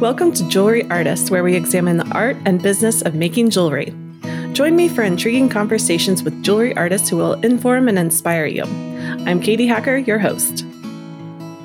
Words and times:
Welcome 0.00 0.30
to 0.34 0.48
Jewelry 0.48 0.88
Artists, 0.90 1.28
where 1.28 1.42
we 1.42 1.56
examine 1.56 1.96
the 1.96 2.08
art 2.12 2.36
and 2.44 2.62
business 2.62 3.02
of 3.02 3.16
making 3.16 3.50
jewelry. 3.50 3.92
Join 4.52 4.76
me 4.76 4.88
for 4.88 5.02
intriguing 5.02 5.48
conversations 5.48 6.22
with 6.22 6.40
jewelry 6.44 6.76
artists 6.76 7.08
who 7.08 7.16
will 7.16 7.32
inform 7.40 7.88
and 7.88 7.98
inspire 7.98 8.46
you. 8.46 8.62
I'm 8.62 9.40
Katie 9.40 9.66
Hacker, 9.66 9.96
your 9.96 10.20
host. 10.20 10.64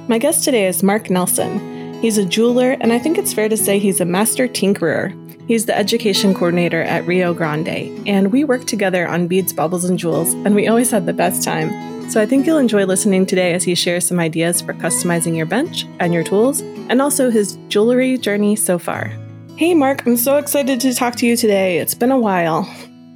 My 0.07 0.17
guest 0.17 0.43
today 0.43 0.65
is 0.65 0.81
Mark 0.81 1.11
Nelson. 1.11 2.01
He's 2.01 2.17
a 2.17 2.25
jeweler, 2.25 2.71
and 2.81 2.91
I 2.91 2.97
think 2.97 3.19
it's 3.19 3.33
fair 3.33 3.49
to 3.49 3.55
say 3.55 3.77
he's 3.77 4.01
a 4.01 4.05
master 4.05 4.47
tinkerer. 4.47 5.11
He's 5.47 5.65
the 5.65 5.77
education 5.77 6.33
coordinator 6.33 6.81
at 6.81 7.05
Rio 7.05 7.33
Grande, 7.33 8.07
and 8.07 8.31
we 8.31 8.45
work 8.45 8.65
together 8.65 9.07
on 9.07 9.27
beads, 9.27 9.51
baubles, 9.51 9.83
and 9.83 9.99
jewels, 9.99 10.33
and 10.33 10.55
we 10.55 10.67
always 10.67 10.89
had 10.89 11.05
the 11.05 11.13
best 11.13 11.43
time. 11.43 12.09
So 12.09 12.21
I 12.21 12.25
think 12.25 12.45
you'll 12.45 12.59
enjoy 12.59 12.85
listening 12.85 13.25
today 13.25 13.53
as 13.53 13.63
he 13.63 13.75
shares 13.75 14.07
some 14.07 14.19
ideas 14.19 14.61
for 14.61 14.73
customizing 14.73 15.35
your 15.35 15.45
bench 15.45 15.85
and 15.99 16.13
your 16.13 16.23
tools, 16.23 16.61
and 16.61 17.01
also 17.01 17.29
his 17.29 17.57
jewelry 17.67 18.17
journey 18.17 18.55
so 18.55 18.79
far. 18.79 19.11
Hey, 19.57 19.73
Mark, 19.73 20.05
I'm 20.05 20.17
so 20.17 20.37
excited 20.37 20.79
to 20.81 20.93
talk 20.93 21.15
to 21.17 21.27
you 21.27 21.35
today. 21.35 21.77
It's 21.77 21.93
been 21.93 22.11
a 22.11 22.17
while. 22.17 22.63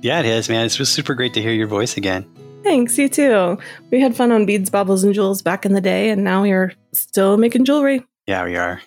Yeah, 0.02 0.20
it 0.20 0.26
is, 0.26 0.50
man. 0.50 0.66
It 0.66 0.78
was 0.78 0.90
super 0.90 1.16
great 1.16 1.34
to 1.36 1.42
hear 1.42 1.52
your 1.52 1.68
voice 1.68 1.96
again. 1.96 2.26
Thanks, 2.64 2.98
you 2.98 3.08
too. 3.08 3.58
We 3.90 4.02
had 4.02 4.16
fun 4.18 4.34
on 4.34 4.46
beads, 4.46 4.70
baubles, 4.70 5.06
and 5.06 5.14
jewels 5.14 5.42
back 5.42 5.66
in 5.66 5.72
the 5.74 5.82
day, 5.82 6.10
and 6.10 6.26
now 6.26 6.42
we're 6.42 6.74
still 6.92 7.38
making 7.38 7.64
jewelry. 7.64 8.06
Yeah, 8.26 8.44
we 8.44 8.58
are. 8.58 8.82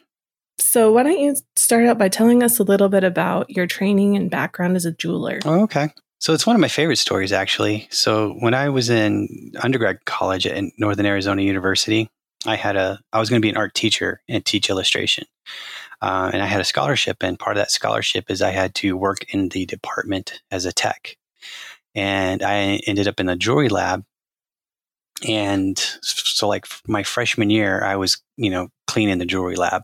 So, 0.60 0.92
why 0.92 1.02
don't 1.02 1.18
you 1.18 1.36
start 1.56 1.86
out 1.86 1.98
by 1.98 2.08
telling 2.08 2.42
us 2.42 2.58
a 2.58 2.62
little 2.62 2.88
bit 2.88 3.04
about 3.04 3.50
your 3.50 3.66
training 3.66 4.16
and 4.16 4.30
background 4.30 4.76
as 4.76 4.84
a 4.84 4.92
jeweler? 4.92 5.40
Oh, 5.44 5.62
okay. 5.62 5.88
So, 6.18 6.34
it's 6.34 6.46
one 6.46 6.54
of 6.54 6.60
my 6.60 6.68
favorite 6.68 6.98
stories, 6.98 7.32
actually. 7.32 7.88
So, 7.90 8.34
when 8.40 8.54
I 8.54 8.68
was 8.68 8.90
in 8.90 9.52
undergrad 9.62 10.04
college 10.04 10.46
at 10.46 10.64
Northern 10.78 11.06
Arizona 11.06 11.42
University, 11.42 12.10
I 12.46 12.56
had 12.56 12.76
a 12.76 13.00
I 13.12 13.18
was 13.18 13.30
going 13.30 13.40
to 13.40 13.44
be 13.44 13.50
an 13.50 13.56
art 13.56 13.74
teacher 13.74 14.22
and 14.28 14.44
teach 14.44 14.70
illustration. 14.70 15.24
Uh, 16.02 16.30
and 16.32 16.42
I 16.42 16.46
had 16.46 16.60
a 16.60 16.64
scholarship, 16.64 17.22
and 17.22 17.38
part 17.38 17.56
of 17.56 17.60
that 17.60 17.70
scholarship 17.70 18.30
is 18.30 18.40
I 18.40 18.50
had 18.50 18.74
to 18.76 18.96
work 18.96 19.32
in 19.34 19.50
the 19.50 19.66
department 19.66 20.40
as 20.50 20.64
a 20.64 20.72
tech. 20.72 21.16
And 21.94 22.42
I 22.42 22.80
ended 22.86 23.08
up 23.08 23.20
in 23.20 23.26
the 23.26 23.36
jewelry 23.36 23.68
lab. 23.68 24.04
And 25.26 25.78
so, 26.02 26.48
like 26.48 26.66
my 26.86 27.02
freshman 27.02 27.50
year, 27.50 27.84
I 27.84 27.96
was, 27.96 28.22
you 28.36 28.50
know, 28.50 28.68
cleaning 28.86 29.18
the 29.18 29.26
jewelry 29.26 29.56
lab 29.56 29.82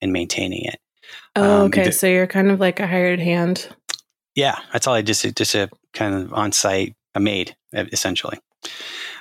and 0.00 0.12
maintaining 0.12 0.64
it. 0.64 0.78
Oh, 1.36 1.62
um, 1.62 1.66
okay. 1.66 1.84
The, 1.84 1.92
so 1.92 2.06
you're 2.06 2.26
kind 2.26 2.50
of 2.50 2.60
like 2.60 2.80
a 2.80 2.86
hired 2.86 3.20
hand. 3.20 3.68
Yeah, 4.34 4.58
that's 4.72 4.86
all 4.86 4.94
I 4.94 5.02
just 5.02 5.24
just 5.36 5.54
a 5.54 5.68
kind 5.92 6.14
of 6.14 6.32
on 6.32 6.52
site, 6.52 6.94
a 7.14 7.20
maid 7.20 7.56
essentially. 7.72 8.38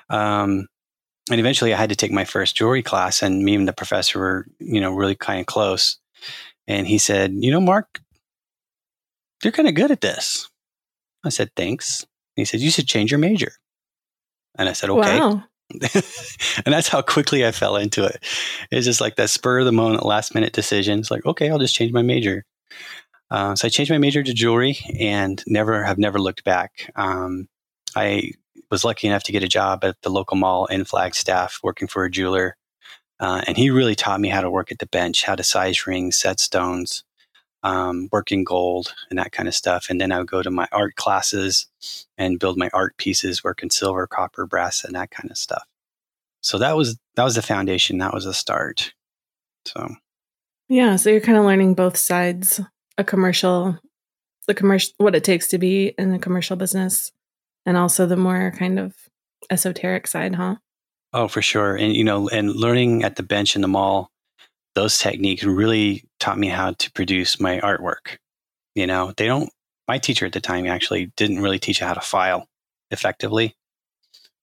Um, 0.10 0.68
and 1.30 1.40
eventually 1.40 1.74
I 1.74 1.78
had 1.78 1.90
to 1.90 1.96
take 1.96 2.12
my 2.12 2.26
first 2.26 2.56
jewelry 2.56 2.82
class 2.82 3.22
and 3.22 3.44
me 3.44 3.56
and 3.56 3.68
the 3.68 3.74
professor 3.74 4.20
were, 4.20 4.48
you 4.60 4.82
know, 4.82 4.92
really 4.92 5.16
kind 5.16 5.40
of 5.40 5.46
close. 5.46 5.98
And 6.68 6.88
he 6.88 6.98
said, 6.98 7.34
you 7.36 7.52
know, 7.52 7.62
Mark, 7.62 8.00
you're 9.44 9.54
kind 9.54 9.68
of 9.68 9.76
good 9.76 9.92
at 9.92 10.02
this. 10.02 10.50
I 11.24 11.30
said, 11.30 11.52
thanks. 11.56 12.02
And 12.02 12.42
he 12.42 12.46
said, 12.46 12.60
you 12.60 12.72
should 12.72 12.88
change 12.88 13.12
your 13.12 13.20
major. 13.20 13.52
And 14.58 14.68
I 14.70 14.74
said, 14.74 14.90
okay. 14.90 15.20
Wow. 15.20 15.44
and 15.94 16.74
that's 16.74 16.88
how 16.88 17.02
quickly 17.02 17.46
I 17.46 17.52
fell 17.52 17.76
into 17.76 18.04
it. 18.04 18.24
It's 18.72 18.86
just 18.86 19.02
like 19.02 19.16
that 19.16 19.30
spur 19.30 19.60
of 19.60 19.66
the 19.66 19.72
moment, 19.72 20.06
last 20.06 20.34
minute 20.34 20.54
decision. 20.54 21.00
It's 21.00 21.12
like, 21.12 21.26
okay, 21.26 21.50
I'll 21.50 21.60
just 21.60 21.76
change 21.76 21.92
my 21.92 22.02
major. 22.02 22.44
Uh, 23.32 23.56
so 23.56 23.68
I 23.68 23.70
changed 23.70 23.92
my 23.92 24.00
major 24.00 24.24
to 24.24 24.34
jewelry 24.34 24.80
and 25.00 25.44
never 25.46 25.84
have 25.84 26.00
never 26.00 26.20
looked 26.20 26.44
back. 26.44 26.92
Um, 26.96 27.48
I 27.96 28.32
was 28.72 28.84
lucky 28.84 29.08
enough 29.08 29.24
to 29.24 29.32
get 29.32 29.44
a 29.44 29.48
job 29.48 29.84
at 29.84 30.02
the 30.02 30.10
local 30.10 30.38
mall 30.38 30.66
in 30.66 30.86
Flagstaff 30.86 31.60
working 31.64 31.88
for 31.88 32.04
a 32.04 32.12
jeweler. 32.12 32.56
Uh, 33.20 33.42
and 33.48 33.58
he 33.58 33.70
really 33.70 33.96
taught 33.96 34.22
me 34.22 34.30
how 34.30 34.42
to 34.42 34.50
work 34.50 34.72
at 34.72 34.80
the 34.80 34.86
bench, 34.88 35.24
how 35.24 35.36
to 35.36 35.44
size 35.44 35.86
rings, 35.86 36.16
set 36.18 36.40
stones, 36.40 37.04
um, 37.64 38.10
working 38.12 38.44
gold, 38.44 38.94
and 39.10 39.20
that 39.20 39.32
kind 39.32 39.48
of 39.48 39.56
stuff. 39.56 39.88
And 39.90 40.00
then 40.00 40.12
I 40.12 40.20
would 40.20 40.30
go 40.30 40.42
to 40.42 40.52
my 40.52 40.68
art 40.72 40.96
classes 40.96 41.68
and 42.18 42.40
build 42.40 42.58
my 42.58 42.70
art 42.74 42.98
pieces, 42.98 43.44
working 43.44 43.70
silver, 43.70 44.08
copper, 44.08 44.46
brass, 44.46 44.84
and 44.84 44.96
that 44.96 45.12
kind 45.12 45.30
of 45.32 45.38
stuff. 45.38 45.64
So 46.42 46.58
that 46.60 46.78
was 46.78 46.98
that 47.16 47.24
was 47.24 47.36
the 47.36 47.42
foundation. 47.42 47.98
That 47.98 48.14
was 48.14 48.26
the 48.26 48.34
start. 48.34 48.94
So, 49.66 49.96
yeah. 50.70 50.96
So 50.96 51.10
you're 51.10 51.22
kind 51.22 51.38
of 51.38 51.46
learning 51.46 51.74
both 51.74 51.98
sides: 51.98 52.62
a 52.98 53.04
commercial, 53.04 53.78
the 54.48 54.54
commercial, 54.54 54.94
what 54.98 55.16
it 55.16 55.24
takes 55.24 55.48
to 55.50 55.58
be 55.58 55.88
in 55.98 56.12
the 56.12 56.20
commercial 56.20 56.56
business, 56.56 57.12
and 57.66 57.76
also 57.76 58.06
the 58.06 58.18
more 58.18 58.54
kind 58.58 58.80
of 58.80 58.96
esoteric 59.50 60.08
side, 60.08 60.36
huh? 60.36 60.56
Oh, 61.14 61.28
for 61.28 61.42
sure. 61.42 61.76
And, 61.76 61.96
you 61.96 62.04
know, 62.04 62.30
and 62.30 62.56
learning 62.56 63.04
at 63.04 63.16
the 63.16 63.24
bench 63.24 63.56
in 63.56 63.62
the 63.62 63.68
mall, 63.68 64.12
those 64.76 64.98
techniques 64.98 65.44
really 65.44 66.04
taught 66.20 66.38
me 66.38 66.48
how 66.48 66.72
to 66.72 66.92
produce 66.92 67.40
my 67.40 67.60
artwork. 67.60 68.18
You 68.76 68.88
know, 68.88 69.14
they 69.18 69.26
don't, 69.26 69.50
my 69.88 69.98
teacher 69.98 70.26
at 70.26 70.34
the 70.34 70.42
time 70.42 70.68
actually 70.68 71.12
didn't 71.18 71.42
really 71.42 71.60
teach 71.60 71.82
you 71.82 71.88
how 71.88 71.94
to 71.94 72.02
file 72.02 72.48
effectively. 72.92 73.56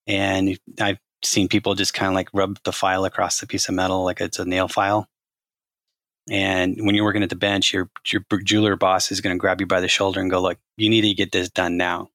And 0.06 0.58
I've 0.80 0.98
seen 1.24 1.48
people 1.48 1.74
just 1.74 1.94
kind 1.94 2.08
of 2.08 2.14
like 2.14 2.28
rub 2.32 2.58
the 2.64 2.72
file 2.72 3.04
across 3.04 3.40
the 3.40 3.46
piece 3.46 3.68
of 3.68 3.74
metal 3.74 4.04
like 4.04 4.20
it's 4.20 4.38
a 4.38 4.44
nail 4.44 4.68
file. 4.68 5.08
And 6.28 6.76
when 6.80 6.94
you're 6.94 7.04
working 7.04 7.22
at 7.22 7.30
the 7.30 7.36
bench, 7.36 7.72
your 7.72 7.88
your 8.10 8.24
jeweler 8.42 8.74
boss 8.74 9.12
is 9.12 9.20
going 9.20 9.36
to 9.36 9.38
grab 9.38 9.60
you 9.60 9.66
by 9.66 9.78
the 9.78 9.86
shoulder 9.86 10.20
and 10.20 10.28
go, 10.28 10.42
"Look, 10.42 10.58
you 10.76 10.90
need 10.90 11.02
to 11.02 11.14
get 11.14 11.30
this 11.30 11.48
done 11.48 11.76
now." 11.76 12.08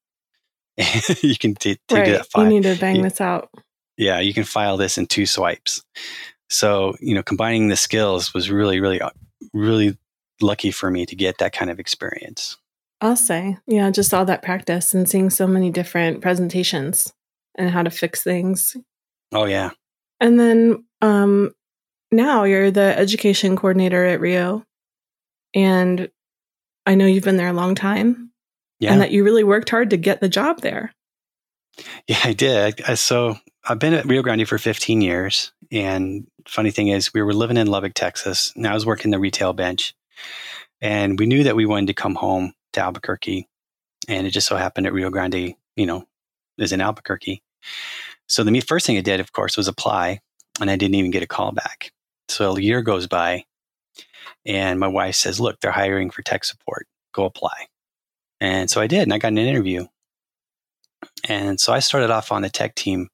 you 1.22 1.36
can 1.38 1.54
t- 1.54 1.78
take 1.88 1.98
right. 1.98 2.10
that 2.12 2.26
file. 2.30 2.44
You 2.44 2.50
need 2.50 2.62
to 2.64 2.78
bang 2.78 2.96
you, 2.96 3.02
this 3.02 3.22
out. 3.22 3.48
Yeah, 3.96 4.20
you 4.20 4.34
can 4.34 4.44
file 4.44 4.76
this 4.76 4.98
in 4.98 5.06
two 5.06 5.26
swipes. 5.26 5.82
So, 6.48 6.94
you 7.00 7.14
know, 7.14 7.22
combining 7.22 7.68
the 7.68 7.76
skills 7.76 8.34
was 8.34 8.50
really, 8.50 8.80
really, 8.80 9.00
uh, 9.00 9.10
really 9.52 9.98
lucky 10.40 10.70
for 10.70 10.90
me 10.90 11.06
to 11.06 11.16
get 11.16 11.38
that 11.38 11.52
kind 11.52 11.70
of 11.70 11.78
experience. 11.78 12.56
I'll 13.00 13.16
say, 13.16 13.58
yeah, 13.66 13.90
just 13.90 14.14
all 14.14 14.24
that 14.26 14.42
practice 14.42 14.94
and 14.94 15.08
seeing 15.08 15.30
so 15.30 15.46
many 15.46 15.70
different 15.70 16.20
presentations 16.20 17.12
and 17.56 17.70
how 17.70 17.82
to 17.82 17.90
fix 17.90 18.22
things. 18.22 18.76
Oh, 19.32 19.44
yeah. 19.44 19.70
And 20.20 20.38
then 20.38 20.84
um, 21.00 21.52
now 22.12 22.44
you're 22.44 22.70
the 22.70 22.96
education 22.96 23.56
coordinator 23.56 24.04
at 24.04 24.20
Rio. 24.20 24.64
And 25.54 26.10
I 26.86 26.94
know 26.94 27.06
you've 27.06 27.24
been 27.24 27.36
there 27.36 27.48
a 27.48 27.52
long 27.52 27.74
time 27.74 28.30
yeah. 28.78 28.92
and 28.92 29.00
that 29.00 29.10
you 29.10 29.24
really 29.24 29.44
worked 29.44 29.70
hard 29.70 29.90
to 29.90 29.96
get 29.96 30.20
the 30.20 30.28
job 30.28 30.60
there. 30.60 30.92
Yeah, 32.06 32.20
I 32.24 32.32
did. 32.32 32.82
I, 32.86 32.94
so 32.94 33.36
I've 33.64 33.78
been 33.78 33.94
at 33.94 34.04
Rio 34.06 34.22
Grande 34.22 34.48
for 34.48 34.58
15 34.58 35.00
years. 35.00 35.52
And 35.70 36.26
funny 36.46 36.70
thing 36.70 36.88
is, 36.88 37.14
we 37.14 37.22
were 37.22 37.32
living 37.32 37.56
in 37.56 37.66
Lubbock, 37.66 37.94
Texas. 37.94 38.52
And 38.56 38.66
I 38.66 38.74
was 38.74 38.86
working 38.86 39.10
the 39.10 39.18
retail 39.18 39.52
bench. 39.52 39.94
And 40.80 41.18
we 41.18 41.26
knew 41.26 41.44
that 41.44 41.56
we 41.56 41.66
wanted 41.66 41.86
to 41.86 41.94
come 41.94 42.14
home 42.14 42.54
to 42.72 42.80
Albuquerque. 42.80 43.48
And 44.08 44.26
it 44.26 44.30
just 44.30 44.48
so 44.48 44.56
happened 44.56 44.86
that 44.86 44.92
Rio 44.92 45.10
Grande, 45.10 45.54
you 45.76 45.86
know, 45.86 46.04
is 46.58 46.72
in 46.72 46.80
Albuquerque. 46.80 47.42
So 48.26 48.42
the 48.42 48.60
first 48.60 48.86
thing 48.86 48.98
I 48.98 49.02
did, 49.02 49.20
of 49.20 49.32
course, 49.32 49.56
was 49.56 49.68
apply. 49.68 50.20
And 50.60 50.70
I 50.70 50.76
didn't 50.76 50.96
even 50.96 51.10
get 51.10 51.22
a 51.22 51.28
call 51.28 51.52
back. 51.52 51.92
So 52.28 52.56
a 52.56 52.60
year 52.60 52.82
goes 52.82 53.06
by. 53.06 53.44
And 54.44 54.80
my 54.80 54.88
wife 54.88 55.14
says, 55.14 55.40
Look, 55.40 55.60
they're 55.60 55.70
hiring 55.70 56.10
for 56.10 56.22
tech 56.22 56.44
support. 56.44 56.86
Go 57.12 57.24
apply. 57.24 57.68
And 58.40 58.68
so 58.68 58.80
I 58.80 58.86
did. 58.86 59.02
And 59.02 59.12
I 59.12 59.18
got 59.18 59.28
an 59.28 59.38
interview. 59.38 59.86
And 61.28 61.60
so 61.60 61.72
I 61.72 61.80
started 61.80 62.10
off 62.10 62.32
on 62.32 62.42
the 62.42 62.50
tech 62.50 62.74
team. 62.74 63.08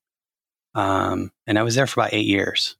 Um, 0.74 1.32
and 1.46 1.58
I 1.58 1.62
was 1.62 1.74
there 1.74 1.86
for 1.86 2.00
about 2.00 2.14
eight 2.14 2.26
years. 2.26 2.76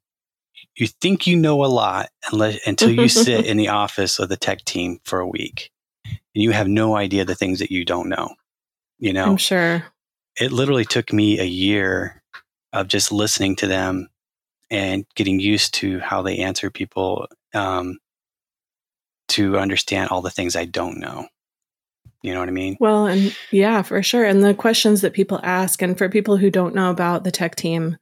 You 0.75 0.87
think 0.87 1.27
you 1.27 1.35
know 1.35 1.63
a 1.63 1.67
lot 1.67 2.09
unless, 2.31 2.65
until 2.65 2.91
you 2.91 3.07
sit 3.07 3.45
in 3.47 3.57
the 3.57 3.69
office 3.69 4.19
of 4.19 4.29
the 4.29 4.37
tech 4.37 4.63
team 4.65 4.99
for 5.05 5.19
a 5.19 5.27
week 5.27 5.71
and 6.05 6.43
you 6.43 6.51
have 6.51 6.67
no 6.67 6.95
idea 6.95 7.25
the 7.25 7.35
things 7.35 7.59
that 7.59 7.71
you 7.71 7.85
don't 7.85 8.09
know. 8.09 8.35
You 8.99 9.13
know, 9.13 9.25
I'm 9.25 9.37
sure 9.37 9.83
it 10.39 10.51
literally 10.51 10.85
took 10.85 11.11
me 11.11 11.39
a 11.39 11.45
year 11.45 12.21
of 12.73 12.87
just 12.87 13.11
listening 13.11 13.55
to 13.57 13.67
them 13.67 14.09
and 14.69 15.05
getting 15.15 15.39
used 15.39 15.73
to 15.75 15.99
how 15.99 16.21
they 16.21 16.39
answer 16.39 16.69
people 16.69 17.27
um, 17.53 17.97
to 19.29 19.57
understand 19.57 20.09
all 20.09 20.21
the 20.21 20.29
things 20.29 20.55
I 20.55 20.65
don't 20.65 20.99
know. 20.99 21.27
You 22.21 22.33
know 22.33 22.39
what 22.39 22.49
I 22.49 22.53
mean? 22.53 22.75
Well, 22.79 23.07
and 23.07 23.35
yeah, 23.51 23.81
for 23.81 24.03
sure. 24.03 24.25
And 24.25 24.43
the 24.43 24.53
questions 24.53 25.01
that 25.01 25.13
people 25.13 25.39
ask, 25.41 25.81
and 25.81 25.97
for 25.97 26.09
people 26.09 26.37
who 26.37 26.49
don't 26.49 26.75
know 26.75 26.89
about 26.89 27.23
the 27.23 27.31
tech 27.31 27.55
team, 27.55 27.97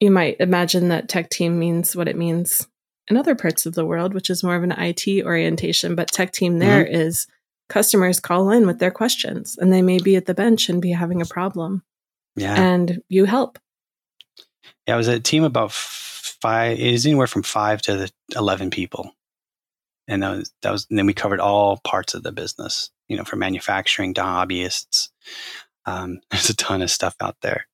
you 0.00 0.10
might 0.10 0.36
imagine 0.40 0.88
that 0.88 1.08
tech 1.08 1.28
team 1.28 1.58
means 1.58 1.94
what 1.94 2.08
it 2.08 2.16
means 2.16 2.66
in 3.08 3.16
other 3.16 3.34
parts 3.34 3.66
of 3.66 3.74
the 3.74 3.84
world, 3.84 4.14
which 4.14 4.30
is 4.30 4.44
more 4.44 4.56
of 4.56 4.62
an 4.62 4.72
IT 4.72 5.24
orientation. 5.24 5.94
But 5.94 6.08
tech 6.08 6.32
team 6.32 6.58
there 6.58 6.84
mm-hmm. 6.84 6.94
is 6.94 7.26
customers 7.68 8.20
call 8.20 8.50
in 8.50 8.66
with 8.66 8.78
their 8.78 8.90
questions 8.90 9.56
and 9.58 9.72
they 9.72 9.82
may 9.82 9.98
be 9.98 10.16
at 10.16 10.26
the 10.26 10.34
bench 10.34 10.68
and 10.68 10.80
be 10.80 10.92
having 10.92 11.20
a 11.20 11.26
problem. 11.26 11.82
Yeah. 12.36 12.54
And 12.54 13.02
you 13.08 13.24
help. 13.24 13.58
Yeah, 14.86 14.94
it 14.94 14.96
was 14.96 15.08
a 15.08 15.20
team 15.20 15.44
about 15.44 15.72
five, 15.72 16.78
it 16.78 16.92
was 16.92 17.04
anywhere 17.04 17.26
from 17.26 17.42
five 17.42 17.82
to 17.82 18.10
11 18.34 18.70
people. 18.70 19.12
And 20.08 20.22
that 20.22 20.30
was, 20.30 20.52
that 20.62 20.72
was, 20.72 20.86
and 20.90 20.98
then 20.98 21.06
we 21.06 21.14
covered 21.14 21.40
all 21.40 21.80
parts 21.84 22.14
of 22.14 22.22
the 22.22 22.32
business 22.32 22.90
you 23.08 23.16
know, 23.16 23.24
from 23.24 23.40
manufacturing 23.40 24.14
to 24.14 24.20
hobbyists. 24.20 25.08
Um, 25.86 26.20
there's 26.30 26.50
a 26.50 26.56
ton 26.56 26.82
of 26.82 26.90
stuff 26.90 27.16
out 27.20 27.36
there. 27.42 27.66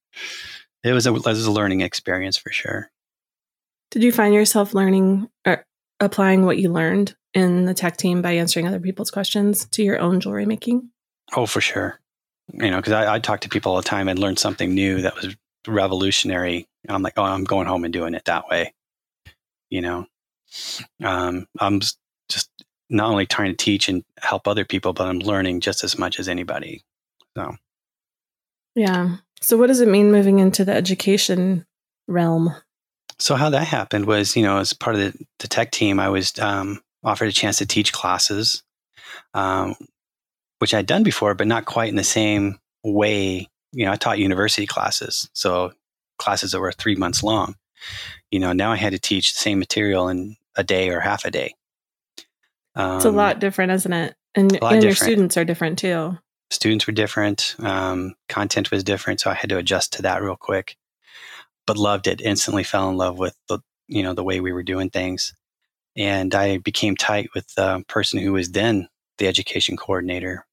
It 0.82 0.92
was 0.92 1.06
a, 1.06 1.14
it 1.14 1.24
was 1.24 1.46
a 1.46 1.52
learning 1.52 1.80
experience 1.80 2.36
for 2.36 2.50
sure. 2.50 2.90
Did 3.90 4.02
you 4.02 4.12
find 4.12 4.34
yourself 4.34 4.74
learning 4.74 5.28
or 5.46 5.64
applying 6.00 6.44
what 6.44 6.58
you 6.58 6.70
learned 6.70 7.16
in 7.32 7.64
the 7.64 7.74
tech 7.74 7.96
team 7.96 8.22
by 8.22 8.32
answering 8.32 8.66
other 8.66 8.80
people's 8.80 9.10
questions 9.10 9.66
to 9.66 9.82
your 9.82 9.98
own 9.98 10.20
jewelry 10.20 10.46
making? 10.46 10.90
Oh, 11.34 11.46
for 11.46 11.60
sure. 11.60 12.00
You 12.52 12.70
know, 12.70 12.76
because 12.76 12.92
I, 12.92 13.14
I 13.14 13.18
talk 13.18 13.40
to 13.40 13.48
people 13.48 13.72
all 13.72 13.78
the 13.78 13.88
time 13.88 14.08
and 14.08 14.18
learn 14.18 14.36
something 14.36 14.74
new 14.74 15.02
that 15.02 15.16
was 15.16 15.34
revolutionary. 15.66 16.66
I'm 16.88 17.02
like, 17.02 17.14
oh, 17.16 17.22
I'm 17.22 17.44
going 17.44 17.66
home 17.66 17.84
and 17.84 17.92
doing 17.92 18.14
it 18.14 18.26
that 18.26 18.48
way. 18.48 18.74
You 19.70 19.80
know, 19.80 20.06
um, 21.02 21.46
I'm 21.58 21.80
just 22.28 22.50
not 22.90 23.10
only 23.10 23.26
trying 23.26 23.50
to 23.50 23.56
teach 23.56 23.88
and 23.88 24.04
help 24.20 24.46
other 24.46 24.64
people, 24.64 24.92
but 24.92 25.06
I'm 25.06 25.18
learning 25.18 25.60
just 25.60 25.84
as 25.84 25.98
much 25.98 26.18
as 26.18 26.28
anybody. 26.28 26.82
So, 27.36 27.56
yeah. 28.74 29.16
So, 29.40 29.56
what 29.56 29.66
does 29.66 29.80
it 29.80 29.88
mean 29.88 30.12
moving 30.12 30.38
into 30.38 30.64
the 30.64 30.74
education 30.74 31.66
realm? 32.06 32.54
So, 33.18 33.34
how 33.36 33.50
that 33.50 33.66
happened 33.66 34.06
was, 34.06 34.36
you 34.36 34.42
know, 34.42 34.58
as 34.58 34.72
part 34.72 34.96
of 34.96 35.02
the, 35.02 35.26
the 35.40 35.48
tech 35.48 35.70
team, 35.70 36.00
I 36.00 36.08
was 36.08 36.38
um, 36.38 36.82
offered 37.02 37.28
a 37.28 37.32
chance 37.32 37.58
to 37.58 37.66
teach 37.66 37.92
classes, 37.92 38.62
um, 39.34 39.76
which 40.58 40.74
I'd 40.74 40.86
done 40.86 41.02
before, 41.02 41.34
but 41.34 41.46
not 41.46 41.64
quite 41.64 41.88
in 41.88 41.96
the 41.96 42.04
same 42.04 42.58
way. 42.82 43.48
You 43.72 43.86
know, 43.86 43.92
I 43.92 43.96
taught 43.96 44.18
university 44.18 44.66
classes, 44.66 45.28
so 45.32 45.72
classes 46.18 46.52
that 46.52 46.60
were 46.60 46.72
three 46.72 46.94
months 46.94 47.22
long. 47.22 47.56
You 48.30 48.40
know, 48.40 48.52
now 48.52 48.72
I 48.72 48.76
had 48.76 48.92
to 48.92 48.98
teach 48.98 49.32
the 49.32 49.38
same 49.38 49.58
material 49.58 50.08
in 50.08 50.36
a 50.56 50.64
day 50.64 50.90
or 50.90 51.00
half 51.00 51.24
a 51.24 51.30
day. 51.30 51.54
Um, 52.76 52.96
it's 52.96 53.04
a 53.04 53.10
lot 53.10 53.38
different, 53.38 53.72
isn't 53.72 53.92
it? 53.92 54.16
And, 54.34 54.50
and 54.50 54.60
different. 54.60 54.82
your 54.82 54.94
students 54.94 55.36
are 55.36 55.44
different 55.44 55.78
too. 55.78 56.18
Students 56.50 56.86
were 56.86 56.92
different. 56.92 57.56
Um, 57.58 58.14
content 58.28 58.70
was 58.70 58.84
different, 58.84 59.20
so 59.20 59.30
I 59.30 59.34
had 59.34 59.50
to 59.50 59.58
adjust 59.58 59.92
to 59.94 60.02
that 60.02 60.22
real 60.22 60.36
quick. 60.36 60.76
But 61.66 61.78
loved 61.78 62.06
it. 62.06 62.20
Instantly 62.20 62.64
fell 62.64 62.90
in 62.90 62.96
love 62.96 63.18
with 63.18 63.36
the 63.48 63.60
you 63.88 64.02
know 64.02 64.14
the 64.14 64.24
way 64.24 64.40
we 64.40 64.52
were 64.52 64.62
doing 64.62 64.90
things, 64.90 65.34
and 65.96 66.34
I 66.34 66.58
became 66.58 66.96
tight 66.96 67.30
with 67.34 67.54
the 67.54 67.84
person 67.88 68.20
who 68.20 68.32
was 68.32 68.50
then 68.50 68.88
the 69.18 69.28
education 69.28 69.76
coordinator. 69.76 70.46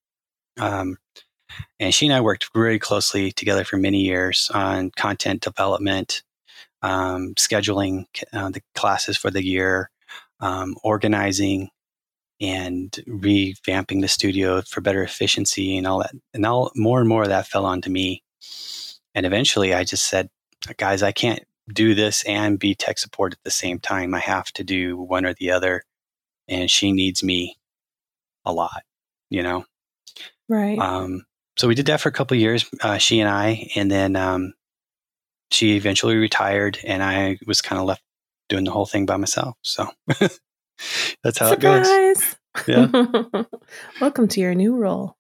Um, 0.60 0.98
and 1.80 1.94
she 1.94 2.06
and 2.06 2.16
I 2.16 2.22
worked 2.22 2.50
very 2.54 2.80
closely 2.80 3.32
together 3.32 3.64
for 3.64 3.78
many 3.78 4.02
years 4.02 4.50
on 4.54 4.92
content 4.92 5.42
development, 5.42 6.24
um, 6.82 7.34
scheduling 7.36 8.06
uh, 8.32 8.50
the 8.50 8.62
classes 8.76 9.18
for 9.18 9.32
the 9.32 9.46
year, 9.46 9.90
um, 10.40 10.76
organizing, 10.84 11.70
and 12.42 12.92
revamping 13.08 14.02
the 14.02 14.08
studio 14.08 14.62
for 14.64 14.82
better 14.82 15.04
efficiency 15.04 15.78
and 15.78 15.86
all 15.86 16.00
that. 16.00 16.12
And 16.34 16.46
all 16.46 16.72
more 16.76 17.00
and 17.00 17.08
more 17.08 17.22
of 17.24 17.30
that 17.30 17.48
fell 17.48 17.66
onto 17.66 17.90
me. 17.90 18.24
And 19.14 19.26
eventually, 19.26 19.74
I 19.74 19.84
just 19.84 20.06
said, 20.06 20.30
"Guys, 20.78 21.04
I 21.04 21.12
can't 21.12 21.44
do 21.72 21.94
this 21.94 22.24
and 22.24 22.60
be 22.60 22.76
tech 22.76 22.98
support 22.98 23.34
at 23.34 23.44
the 23.44 23.52
same 23.52 23.80
time. 23.80 24.16
I 24.16 24.20
have 24.20 24.52
to 24.54 24.64
do 24.64 24.98
one 24.98 25.26
or 25.26 25.34
the 25.34 25.52
other." 25.52 25.84
And 26.48 26.70
she 26.70 26.92
needs 26.92 27.24
me 27.24 27.58
a 28.44 28.52
lot, 28.52 28.84
you 29.30 29.44
know. 29.44 29.66
Right. 30.50 30.80
Um, 30.80 31.26
so 31.58 31.68
we 31.68 31.76
did 31.76 31.86
that 31.86 32.02
for 32.02 32.10
a 32.10 32.14
couple 32.14 32.36
years, 32.38 32.66
uh, 32.82 32.98
she 32.98 33.20
and 33.20 33.30
I, 33.30 33.70
and 33.76 33.92
then 33.92 34.16
um, 34.16 34.54
she 35.52 35.76
eventually 35.76 36.16
retired, 36.16 36.80
and 36.84 37.04
I 37.04 37.38
was 37.46 37.62
kind 37.62 37.80
of 37.80 37.88
left 37.88 38.04
doing 38.50 38.64
the 38.64 38.72
whole 38.72 38.86
thing 38.86 39.06
by 39.06 39.18
myself. 39.18 39.56
So 39.62 39.88
that's 41.24 41.38
how 41.38 41.50
Surprise! 41.50 41.88
it 41.88 42.68
goes. 42.68 42.94
Yeah. 42.94 43.44
Welcome 44.02 44.28
to 44.30 44.40
your 44.40 44.56
new 44.56 44.76
role. 44.76 45.18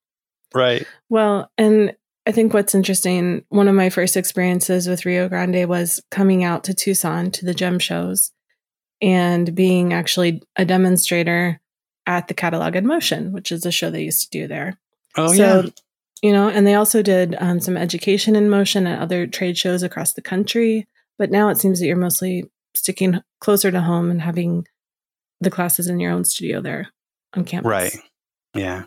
Right. 0.53 0.85
Well, 1.09 1.51
and 1.57 1.95
I 2.25 2.31
think 2.31 2.53
what's 2.53 2.75
interesting, 2.75 3.45
one 3.49 3.67
of 3.67 3.75
my 3.75 3.89
first 3.89 4.17
experiences 4.17 4.87
with 4.87 5.05
Rio 5.05 5.29
Grande 5.29 5.67
was 5.67 6.01
coming 6.11 6.43
out 6.43 6.65
to 6.65 6.73
Tucson 6.73 7.31
to 7.31 7.45
the 7.45 7.53
gem 7.53 7.79
shows 7.79 8.31
and 9.01 9.55
being 9.55 9.93
actually 9.93 10.43
a 10.55 10.65
demonstrator 10.65 11.59
at 12.05 12.27
the 12.27 12.33
Catalog 12.33 12.75
in 12.75 12.85
Motion, 12.85 13.31
which 13.31 13.51
is 13.51 13.65
a 13.65 13.71
show 13.71 13.89
they 13.89 14.03
used 14.03 14.31
to 14.31 14.39
do 14.39 14.47
there. 14.47 14.77
Oh, 15.15 15.27
so, 15.33 15.33
yeah 15.33 15.69
you 16.21 16.31
know, 16.31 16.49
and 16.49 16.65
they 16.65 16.75
also 16.75 17.01
did 17.01 17.35
um, 17.39 17.59
some 17.59 17.77
education 17.77 18.35
in 18.35 18.49
motion 18.49 18.85
at 18.85 19.01
other 19.01 19.25
trade 19.25 19.57
shows 19.57 19.81
across 19.83 20.13
the 20.13 20.21
country. 20.21 20.87
But 21.17 21.31
now 21.31 21.49
it 21.49 21.57
seems 21.57 21.79
that 21.79 21.87
you're 21.87 21.95
mostly 21.95 22.49
sticking 22.75 23.21
closer 23.39 23.71
to 23.71 23.81
home 23.81 24.11
and 24.11 24.21
having 24.21 24.67
the 25.41 25.51
classes 25.51 25.87
in 25.87 25.99
your 25.99 26.11
own 26.11 26.23
studio 26.23 26.61
there 26.61 26.89
on 27.35 27.43
campus. 27.43 27.69
Right. 27.69 27.97
Yeah. 28.53 28.83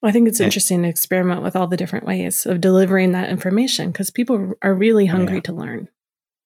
Well, 0.00 0.10
I 0.10 0.12
think 0.12 0.28
it's 0.28 0.40
interesting 0.40 0.82
to 0.82 0.88
experiment 0.88 1.42
with 1.42 1.56
all 1.56 1.66
the 1.66 1.76
different 1.76 2.06
ways 2.06 2.44
of 2.46 2.60
delivering 2.60 3.12
that 3.12 3.30
information 3.30 3.90
because 3.90 4.10
people 4.10 4.52
are 4.62 4.74
really 4.74 5.06
hungry 5.06 5.36
yeah. 5.36 5.42
to 5.42 5.52
learn. 5.54 5.88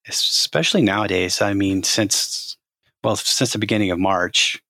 Especially 0.09 0.83
nowadays. 0.83 1.43
I 1.43 1.53
mean, 1.53 1.83
since, 1.83 2.57
well, 3.03 3.17
since 3.17 3.53
the 3.53 3.59
beginning 3.59 3.91
of 3.91 3.99
March, 3.99 4.63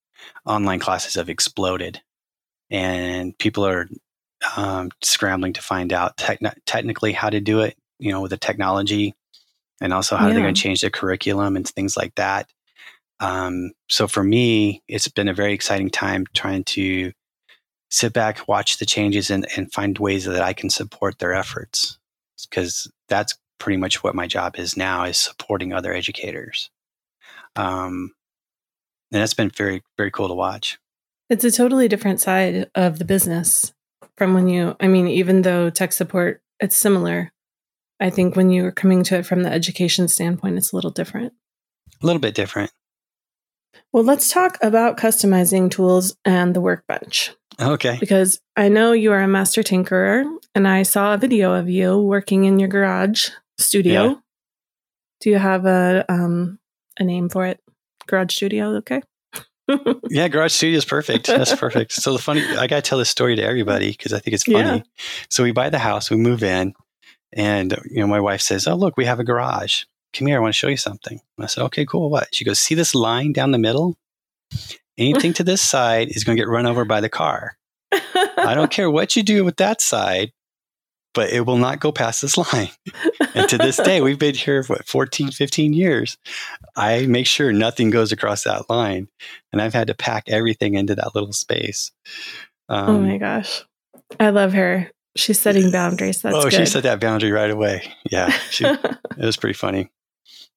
online 0.46 0.80
classes 0.80 1.14
have 1.14 1.28
exploded 1.28 2.00
and 2.70 3.36
people 3.38 3.66
are 3.66 3.88
um, 4.56 4.90
scrambling 5.02 5.52
to 5.54 5.62
find 5.62 5.92
out 5.92 6.16
technically 6.64 7.12
how 7.12 7.28
to 7.28 7.40
do 7.40 7.60
it, 7.60 7.76
you 7.98 8.10
know, 8.10 8.22
with 8.22 8.30
the 8.30 8.38
technology, 8.38 9.14
and 9.80 9.92
also 9.92 10.16
how 10.16 10.26
yeah. 10.26 10.34
they're 10.34 10.42
going 10.42 10.54
to 10.54 10.60
change 10.60 10.80
the 10.80 10.90
curriculum 10.90 11.56
and 11.56 11.68
things 11.68 11.96
like 11.96 12.14
that. 12.14 12.48
Um, 13.20 13.72
so 13.88 14.08
for 14.08 14.24
me, 14.24 14.82
it's 14.88 15.08
been 15.08 15.28
a 15.28 15.34
very 15.34 15.52
exciting 15.52 15.90
time 15.90 16.26
trying 16.34 16.64
to 16.64 17.12
sit 17.90 18.12
back, 18.12 18.48
watch 18.48 18.78
the 18.78 18.86
changes, 18.86 19.30
and, 19.30 19.46
and 19.56 19.72
find 19.72 19.98
ways 19.98 20.24
that 20.24 20.42
I 20.42 20.52
can 20.52 20.70
support 20.70 21.18
their 21.18 21.34
efforts 21.34 21.98
because 22.48 22.90
that's 23.08 23.36
pretty 23.58 23.76
much 23.76 24.02
what 24.02 24.14
my 24.14 24.26
job 24.26 24.56
is 24.58 24.76
now 24.76 25.04
is 25.04 25.18
supporting 25.18 25.72
other 25.72 25.92
educators. 25.92 26.70
Um, 27.56 28.12
and 29.12 29.20
that's 29.20 29.34
been 29.34 29.50
very, 29.50 29.82
very 29.98 30.10
cool 30.10 30.28
to 30.28 30.34
watch. 30.34 30.78
It's 31.28 31.44
a 31.44 31.50
totally 31.50 31.88
different 31.88 32.20
side 32.20 32.70
of 32.74 32.98
the 32.98 33.04
business 33.04 33.72
from 34.16 34.34
when 34.34 34.48
you, 34.48 34.76
I 34.80 34.88
mean, 34.88 35.06
even 35.08 35.42
though 35.42 35.70
tech 35.70 35.92
support, 35.92 36.42
it's 36.58 36.76
similar. 36.76 37.32
I 38.00 38.10
think 38.10 38.34
when 38.34 38.50
you're 38.50 38.72
coming 38.72 39.02
to 39.04 39.18
it 39.18 39.26
from 39.26 39.42
the 39.42 39.52
education 39.52 40.08
standpoint, 40.08 40.56
it's 40.56 40.72
a 40.72 40.76
little 40.76 40.90
different. 40.90 41.34
A 42.02 42.06
little 42.06 42.20
bit 42.20 42.34
different. 42.34 42.70
Well, 43.92 44.04
let's 44.04 44.28
talk 44.28 44.58
about 44.62 44.96
customizing 44.96 45.70
tools 45.70 46.16
and 46.24 46.54
the 46.54 46.60
workbench. 46.60 47.32
Okay. 47.60 47.96
Because 47.98 48.40
I 48.56 48.68
know 48.68 48.92
you 48.92 49.12
are 49.12 49.20
a 49.20 49.28
master 49.28 49.62
tinkerer, 49.62 50.24
and 50.54 50.66
I 50.66 50.84
saw 50.84 51.14
a 51.14 51.18
video 51.18 51.54
of 51.54 51.68
you 51.68 51.98
working 51.98 52.44
in 52.44 52.58
your 52.58 52.68
garage 52.68 53.30
studio. 53.58 54.04
Yeah. 54.04 54.14
Do 55.20 55.30
you 55.30 55.38
have 55.38 55.66
a 55.66 56.04
um, 56.08 56.58
a 56.98 57.04
name 57.04 57.28
for 57.28 57.46
it? 57.46 57.60
Garage 58.06 58.34
studio, 58.34 58.76
okay? 58.76 59.02
yeah, 60.08 60.28
Garage 60.28 60.52
Studio 60.52 60.78
is 60.78 60.84
perfect. 60.84 61.26
That's 61.26 61.54
perfect. 61.54 61.92
So 61.92 62.12
the 62.12 62.18
funny, 62.18 62.44
I 62.44 62.66
got 62.66 62.76
to 62.76 62.82
tell 62.82 62.98
this 62.98 63.08
story 63.08 63.36
to 63.36 63.42
everybody 63.42 63.90
because 63.90 64.12
I 64.12 64.18
think 64.18 64.34
it's 64.34 64.44
funny. 64.44 64.78
Yeah. 64.78 64.82
So 65.28 65.44
we 65.44 65.52
buy 65.52 65.70
the 65.70 65.78
house, 65.78 66.10
we 66.10 66.16
move 66.16 66.42
in, 66.42 66.74
and 67.32 67.78
you 67.88 68.00
know, 68.00 68.06
my 68.06 68.20
wife 68.20 68.40
says, 68.40 68.66
"Oh, 68.66 68.74
look, 68.74 68.96
we 68.96 69.04
have 69.04 69.20
a 69.20 69.24
garage. 69.24 69.84
Come 70.12 70.26
here, 70.26 70.36
I 70.36 70.40
want 70.40 70.54
to 70.54 70.58
show 70.58 70.68
you 70.68 70.76
something." 70.76 71.20
And 71.36 71.44
I 71.44 71.46
said, 71.46 71.64
"Okay, 71.64 71.86
cool. 71.86 72.10
What?" 72.10 72.28
She 72.34 72.44
goes, 72.44 72.60
"See 72.60 72.74
this 72.74 72.94
line 72.94 73.32
down 73.32 73.50
the 73.50 73.58
middle? 73.58 73.96
Anything 74.98 75.32
to 75.34 75.44
this 75.44 75.62
side 75.62 76.08
is 76.10 76.24
going 76.24 76.36
to 76.36 76.42
get 76.42 76.48
run 76.48 76.66
over 76.66 76.84
by 76.84 77.00
the 77.00 77.08
car. 77.08 77.56
I 77.92 78.52
don't 78.54 78.70
care 78.70 78.90
what 78.90 79.16
you 79.16 79.22
do 79.22 79.44
with 79.44 79.56
that 79.56 79.80
side 79.80 80.32
but 81.14 81.30
it 81.30 81.46
will 81.46 81.56
not 81.56 81.80
go 81.80 81.92
past 81.92 82.22
this 82.22 82.36
line. 82.36 82.70
and 83.34 83.48
to 83.48 83.58
this 83.58 83.76
day, 83.76 84.00
we've 84.00 84.18
been 84.18 84.34
here 84.34 84.62
for 84.62 84.74
what, 84.74 84.86
14, 84.86 85.30
15 85.30 85.72
years. 85.72 86.16
I 86.76 87.06
make 87.06 87.26
sure 87.26 87.52
nothing 87.52 87.90
goes 87.90 88.12
across 88.12 88.44
that 88.44 88.68
line. 88.70 89.08
And 89.52 89.60
I've 89.60 89.74
had 89.74 89.88
to 89.88 89.94
pack 89.94 90.24
everything 90.28 90.74
into 90.74 90.94
that 90.94 91.14
little 91.14 91.32
space. 91.32 91.92
Um, 92.68 92.96
oh 92.96 93.00
my 93.00 93.18
gosh. 93.18 93.64
I 94.18 94.30
love 94.30 94.52
her. 94.52 94.90
She's 95.16 95.40
setting 95.40 95.72
boundaries. 95.72 96.22
That's 96.22 96.36
oh, 96.36 96.42
good. 96.42 96.52
she 96.52 96.66
set 96.66 96.84
that 96.84 97.00
boundary 97.00 97.32
right 97.32 97.50
away. 97.50 97.92
Yeah. 98.10 98.30
She, 98.50 98.64
it 98.64 98.98
was 99.18 99.36
pretty 99.36 99.54
funny. 99.54 99.90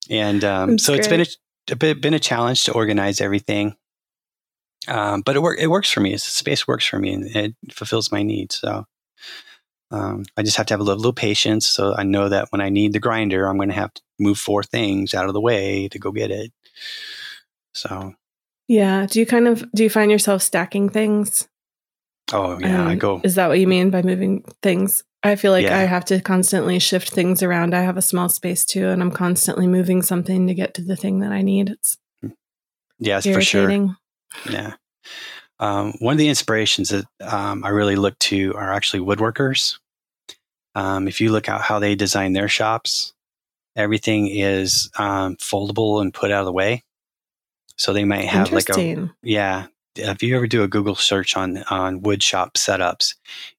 And 0.09 0.43
um, 0.43 0.77
so 0.77 0.93
great. 0.93 0.99
it's 0.99 1.07
been 1.07 1.21
a, 1.21 1.25
a 1.71 1.75
bit, 1.75 2.01
been 2.01 2.13
a 2.13 2.19
challenge 2.19 2.65
to 2.65 2.73
organize 2.73 3.21
everything. 3.21 3.75
Um, 4.87 5.21
but 5.21 5.35
it, 5.35 5.41
work, 5.41 5.59
it 5.59 5.67
works 5.67 5.89
for 5.89 6.01
me. 6.01 6.13
It's, 6.13 6.23
space 6.23 6.67
works 6.67 6.85
for 6.85 6.99
me 6.99 7.13
and 7.13 7.35
it 7.35 7.55
fulfills 7.71 8.11
my 8.11 8.21
needs. 8.21 8.59
So 8.59 8.85
um, 9.91 10.25
I 10.35 10.43
just 10.43 10.57
have 10.57 10.65
to 10.67 10.73
have 10.73 10.81
a 10.81 10.83
little, 10.83 10.97
little, 10.97 11.13
patience. 11.13 11.67
So 11.69 11.95
I 11.95 12.03
know 12.03 12.27
that 12.27 12.47
when 12.49 12.61
I 12.61 12.69
need 12.69 12.93
the 12.93 12.99
grinder, 12.99 13.47
I'm 13.47 13.57
going 13.57 13.69
to 13.69 13.75
have 13.75 13.93
to 13.93 14.01
move 14.19 14.37
four 14.37 14.63
things 14.63 15.13
out 15.13 15.27
of 15.27 15.33
the 15.33 15.41
way 15.41 15.87
to 15.89 15.99
go 15.99 16.11
get 16.11 16.31
it. 16.31 16.51
So, 17.73 18.13
yeah. 18.67 19.05
Do 19.05 19.19
you 19.19 19.25
kind 19.25 19.47
of 19.47 19.71
do 19.73 19.83
you 19.83 19.89
find 19.89 20.11
yourself 20.11 20.41
stacking 20.41 20.89
things? 20.89 21.47
Oh 22.31 22.57
yeah, 22.59 22.81
um, 22.81 22.87
I 22.87 22.95
go. 22.95 23.21
Is 23.23 23.35
that 23.35 23.47
what 23.47 23.59
you 23.59 23.67
mean 23.67 23.89
by 23.89 24.01
moving 24.01 24.43
things? 24.61 25.03
I 25.23 25.35
feel 25.35 25.51
like 25.51 25.63
yeah. 25.63 25.77
I 25.77 25.83
have 25.83 26.03
to 26.05 26.19
constantly 26.19 26.79
shift 26.79 27.09
things 27.09 27.41
around. 27.41 27.73
I 27.73 27.81
have 27.81 27.97
a 27.97 28.01
small 28.01 28.27
space 28.27 28.65
too, 28.65 28.89
and 28.89 29.01
I'm 29.01 29.11
constantly 29.11 29.67
moving 29.67 30.01
something 30.01 30.47
to 30.47 30.53
get 30.53 30.73
to 30.75 30.81
the 30.81 30.97
thing 30.97 31.19
that 31.19 31.31
I 31.31 31.41
need. 31.41 31.69
It's 31.69 31.97
yes, 32.99 33.25
for 33.25 33.41
sure. 33.41 33.95
Yeah. 34.49 34.73
Um, 35.59 35.93
one 35.99 36.13
of 36.13 36.17
the 36.17 36.27
inspirations 36.27 36.89
that 36.89 37.05
um, 37.21 37.63
I 37.63 37.69
really 37.69 37.95
look 37.95 38.19
to 38.19 38.53
are 38.55 38.73
actually 38.73 39.01
woodworkers. 39.01 39.77
Um, 40.75 41.07
if 41.07 41.21
you 41.21 41.31
look 41.31 41.47
at 41.47 41.61
how 41.61 41.79
they 41.79 41.95
design 41.95 42.33
their 42.33 42.49
shops, 42.49 43.13
everything 43.75 44.27
is 44.27 44.89
um, 44.97 45.37
foldable 45.37 46.01
and 46.01 46.13
put 46.13 46.31
out 46.31 46.41
of 46.41 46.45
the 46.45 46.51
way. 46.51 46.83
So 47.77 47.93
they 47.93 48.03
might 48.03 48.25
have 48.25 48.51
like 48.51 48.69
a 48.69 49.09
yeah, 49.21 49.67
if 49.95 50.21
you 50.21 50.35
ever 50.35 50.47
do 50.47 50.63
a 50.63 50.67
Google 50.67 50.95
search 50.95 51.37
on 51.37 51.63
on 51.69 52.01
wood 52.01 52.21
shop 52.21 52.53
setups, 52.55 53.15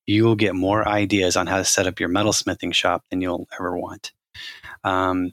you 0.07 0.25
will 0.25 0.37
get 0.37 0.55
more 0.55 0.87
ideas 0.87 1.37
on 1.37 1.47
how 1.47 1.59
to 1.59 1.65
set 1.65 1.87
up 1.87 2.01
your 2.01 2.09
metalsmithing 2.09 2.75
shop 2.75 3.05
than 3.11 3.21
you'll 3.21 3.49
ever 3.59 3.77
want. 3.77 4.13
Um, 4.83 5.33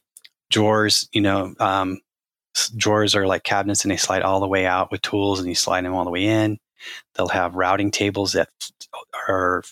drawers, 0.49 1.09
you 1.11 1.21
know, 1.21 1.53
um, 1.59 1.99
drawers 2.75 3.15
are 3.15 3.27
like 3.27 3.43
cabinets 3.43 3.83
and 3.83 3.91
they 3.91 3.97
slide 3.97 4.21
all 4.21 4.39
the 4.39 4.47
way 4.47 4.65
out 4.65 4.91
with 4.91 5.01
tools 5.01 5.39
and 5.39 5.47
you 5.47 5.55
slide 5.55 5.85
them 5.85 5.93
all 5.93 6.05
the 6.05 6.11
way 6.11 6.25
in. 6.25 6.57
They'll 7.15 7.27
have 7.27 7.55
routing 7.55 7.91
tables 7.91 8.33
that 8.33 8.49
are 9.27 9.63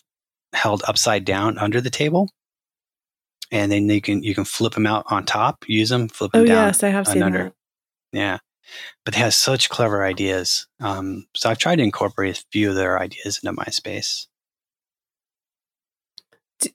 held 0.54 0.84
upside 0.88 1.26
down 1.26 1.58
under 1.58 1.82
the 1.82 1.90
table. 1.90 2.30
And 3.52 3.72
then 3.72 3.90
you 3.90 4.02
can 4.02 4.22
you 4.22 4.36
can 4.36 4.46
flip 4.46 4.74
them 4.74 4.86
out 4.86 5.06
on 5.10 5.26
top, 5.26 5.66
use 5.68 5.90
them, 5.90 6.08
flip 6.08 6.32
them 6.34 6.44
oh, 6.44 6.46
down. 6.46 6.68
yes, 6.68 6.84
I 6.84 6.90
have 6.90 7.08
seen 7.08 7.24
under. 7.24 7.46
that. 7.46 7.54
Yeah. 8.12 8.38
But 9.04 9.16
they 9.16 9.22
have 9.22 9.34
such 9.34 9.70
clever 9.70 10.06
ideas. 10.06 10.68
Um, 10.80 11.26
so 11.36 11.50
I've 11.50 11.58
tried 11.58 11.78
to 11.78 11.84
incorporate 11.84 12.38
a 12.38 12.46
few 12.52 12.70
of 12.70 12.76
their 12.76 13.00
ideas 13.00 13.40
into 13.42 13.54
my 13.54 13.66
space. 13.66 14.28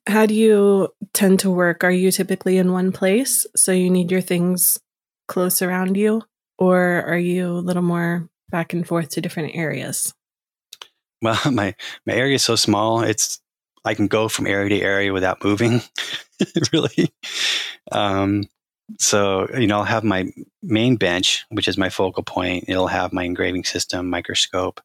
How 0.07 0.27
do 0.27 0.35
you 0.35 0.89
tend 1.13 1.41
to 1.41 1.51
work? 1.51 1.85
Are 1.85 1.91
you 1.91 2.11
typically 2.11 2.59
in 2.59 2.73
one 2.73 2.93
place, 2.93 3.47
so 3.55 3.73
you 3.73 3.91
need 3.91 4.11
your 4.11 4.21
things 4.21 4.79
close 5.29 5.63
around 5.63 5.97
you, 5.97 6.23
or 6.59 7.03
are 7.03 7.19
you 7.19 7.49
a 7.49 7.65
little 7.67 7.83
more 7.83 8.29
back 8.51 8.73
and 8.73 8.87
forth 8.87 9.11
to 9.11 9.21
different 9.21 9.55
areas? 9.55 10.15
Well, 11.23 11.39
my 11.51 11.75
my 12.07 12.15
area 12.15 12.37
is 12.37 12.43
so 12.43 12.57
small; 12.57 13.03
it's 13.03 13.41
I 13.85 13.95
can 13.95 14.07
go 14.07 14.29
from 14.29 14.47
area 14.47 14.71
to 14.71 14.85
area 14.85 15.13
without 15.13 15.45
moving, 15.45 15.83
really. 16.73 17.13
Um, 17.93 18.45
so 18.99 19.49
you 19.59 19.67
know, 19.67 19.79
I'll 19.79 19.85
have 19.85 20.05
my 20.05 20.31
main 20.63 20.97
bench, 20.97 21.45
which 21.51 21.69
is 21.69 21.79
my 21.79 21.89
focal 21.91 22.23
point. 22.23 22.65
It'll 22.69 22.87
have 22.87 23.13
my 23.13 23.25
engraving 23.25 23.65
system, 23.65 24.11
microscope. 24.11 24.81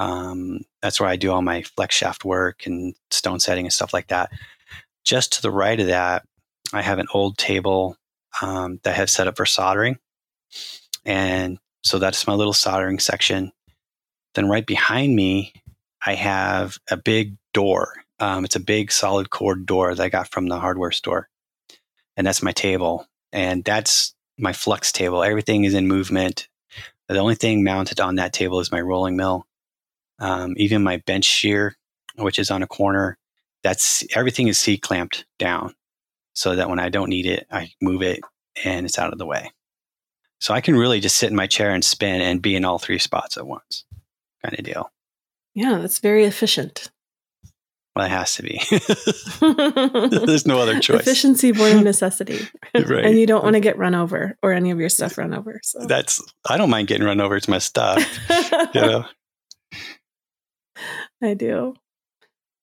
Um, 0.00 0.60
that's 0.80 0.98
where 0.98 1.10
I 1.10 1.16
do 1.16 1.30
all 1.30 1.42
my 1.42 1.60
flex 1.62 1.94
shaft 1.94 2.24
work 2.24 2.64
and 2.64 2.94
stone 3.10 3.38
setting 3.38 3.66
and 3.66 3.72
stuff 3.72 3.92
like 3.92 4.08
that. 4.08 4.32
Just 5.04 5.34
to 5.34 5.42
the 5.42 5.50
right 5.50 5.78
of 5.78 5.88
that, 5.88 6.24
I 6.72 6.80
have 6.80 6.98
an 6.98 7.08
old 7.12 7.36
table 7.36 7.98
um, 8.40 8.80
that 8.82 8.94
I 8.94 8.96
have 8.96 9.10
set 9.10 9.28
up 9.28 9.36
for 9.36 9.44
soldering, 9.44 9.98
and 11.04 11.58
so 11.84 11.98
that's 11.98 12.26
my 12.26 12.32
little 12.32 12.54
soldering 12.54 12.98
section. 12.98 13.52
Then 14.34 14.48
right 14.48 14.66
behind 14.66 15.14
me, 15.14 15.52
I 16.06 16.14
have 16.14 16.78
a 16.90 16.96
big 16.96 17.36
door. 17.52 17.92
Um, 18.20 18.46
it's 18.46 18.56
a 18.56 18.60
big 18.60 18.92
solid 18.92 19.28
core 19.28 19.54
door 19.54 19.94
that 19.94 20.02
I 20.02 20.08
got 20.08 20.30
from 20.30 20.46
the 20.46 20.58
hardware 20.58 20.92
store, 20.92 21.28
and 22.16 22.26
that's 22.26 22.42
my 22.42 22.52
table, 22.52 23.06
and 23.32 23.64
that's 23.64 24.14
my 24.38 24.54
flux 24.54 24.92
table. 24.92 25.22
Everything 25.22 25.64
is 25.64 25.74
in 25.74 25.88
movement. 25.88 26.48
The 27.08 27.18
only 27.18 27.34
thing 27.34 27.64
mounted 27.64 28.00
on 28.00 28.14
that 28.14 28.32
table 28.32 28.60
is 28.60 28.72
my 28.72 28.80
rolling 28.80 29.16
mill. 29.16 29.46
Um, 30.20 30.54
even 30.56 30.82
my 30.82 30.98
bench 30.98 31.24
shear, 31.24 31.76
which 32.16 32.38
is 32.38 32.50
on 32.50 32.62
a 32.62 32.66
corner, 32.66 33.18
that's 33.62 34.04
everything 34.14 34.48
is 34.48 34.58
C 34.58 34.76
clamped 34.76 35.24
down, 35.38 35.74
so 36.34 36.54
that 36.56 36.68
when 36.68 36.78
I 36.78 36.88
don't 36.88 37.08
need 37.08 37.26
it, 37.26 37.46
I 37.50 37.72
move 37.80 38.02
it 38.02 38.20
and 38.64 38.86
it's 38.86 38.98
out 38.98 39.12
of 39.12 39.18
the 39.18 39.26
way. 39.26 39.50
So 40.40 40.54
I 40.54 40.60
can 40.60 40.76
really 40.76 41.00
just 41.00 41.16
sit 41.16 41.30
in 41.30 41.36
my 41.36 41.46
chair 41.46 41.70
and 41.70 41.84
spin 41.84 42.20
and 42.20 42.40
be 42.40 42.56
in 42.56 42.64
all 42.64 42.78
three 42.78 42.98
spots 42.98 43.36
at 43.36 43.46
once, 43.46 43.84
kind 44.42 44.58
of 44.58 44.64
deal. 44.64 44.90
Yeah, 45.54 45.78
that's 45.78 45.98
very 45.98 46.24
efficient. 46.24 46.90
Well, 47.96 48.06
it 48.06 48.10
has 48.10 48.34
to 48.36 48.42
be. 48.42 48.60
There's 50.26 50.46
no 50.46 50.60
other 50.60 50.78
choice. 50.78 51.00
Efficiency 51.00 51.52
born 51.52 51.78
of 51.78 51.84
necessity. 51.84 52.46
Right. 52.72 53.04
and 53.04 53.18
you 53.18 53.26
don't 53.26 53.42
want 53.42 53.54
to 53.54 53.60
get 53.60 53.78
run 53.78 53.96
over 53.96 54.38
or 54.44 54.52
any 54.52 54.70
of 54.70 54.78
your 54.78 54.88
stuff 54.88 55.18
run 55.18 55.34
over. 55.34 55.60
So 55.64 55.86
That's 55.86 56.22
I 56.48 56.56
don't 56.56 56.70
mind 56.70 56.86
getting 56.86 57.04
run 57.04 57.20
over. 57.20 57.34
It's 57.34 57.48
my 57.48 57.58
stuff. 57.58 57.98
You 58.72 58.80
know. 58.80 59.04
I 61.22 61.34
do. 61.34 61.74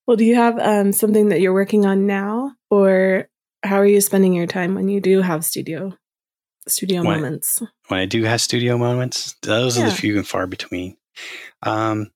Well, 0.05 0.17
do 0.17 0.23
you 0.25 0.35
have 0.35 0.57
um, 0.59 0.93
something 0.93 1.29
that 1.29 1.41
you're 1.41 1.53
working 1.53 1.85
on 1.85 2.07
now, 2.07 2.53
or 2.69 3.29
how 3.63 3.75
are 3.77 3.85
you 3.85 3.99
spending 4.01 4.33
your 4.33 4.47
time 4.47 4.73
when 4.75 4.87
you 4.87 5.01
do 5.01 5.21
have 5.21 5.43
studio 5.43 5.93
studio 6.67 7.03
When- 7.03 7.21
moments? 7.21 7.61
when 7.87 7.99
I 7.99 8.05
do 8.05 8.23
have 8.23 8.41
studio 8.41 8.77
moments, 8.77 9.35
those 9.41 9.77
are 9.77 9.85
the 9.85 9.91
few 9.95 10.17
and 10.17 10.27
far 10.27 10.47
between. 10.47 10.97
Um, 11.63 12.11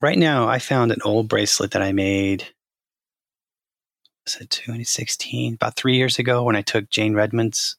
right 0.00 0.18
now, 0.18 0.48
I 0.48 0.58
found 0.58 0.92
an 0.92 1.00
old 1.04 1.28
bracelet 1.28 1.72
that 1.72 1.82
I 1.82 1.92
made. 1.92 2.44
Was 4.24 4.36
it 4.36 4.50
2016? 4.50 5.54
About 5.54 5.76
three 5.76 5.96
years 5.96 6.18
ago, 6.18 6.42
when 6.44 6.56
I 6.56 6.62
took 6.62 6.88
Jane 6.88 7.14
Redmond's 7.14 7.76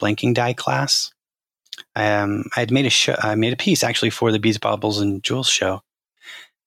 blanking 0.00 0.34
die 0.34 0.52
class. 0.52 1.12
Um, 1.94 2.44
I 2.56 2.60
had 2.60 2.70
made 2.70 2.86
a 2.86 2.90
show, 2.90 3.16
I 3.18 3.34
made 3.34 3.52
a 3.52 3.56
piece 3.56 3.82
actually 3.84 4.10
for 4.10 4.32
the 4.32 4.38
Beads, 4.38 4.58
Baubles, 4.58 5.00
and 5.00 5.22
Jewels 5.22 5.48
show, 5.48 5.82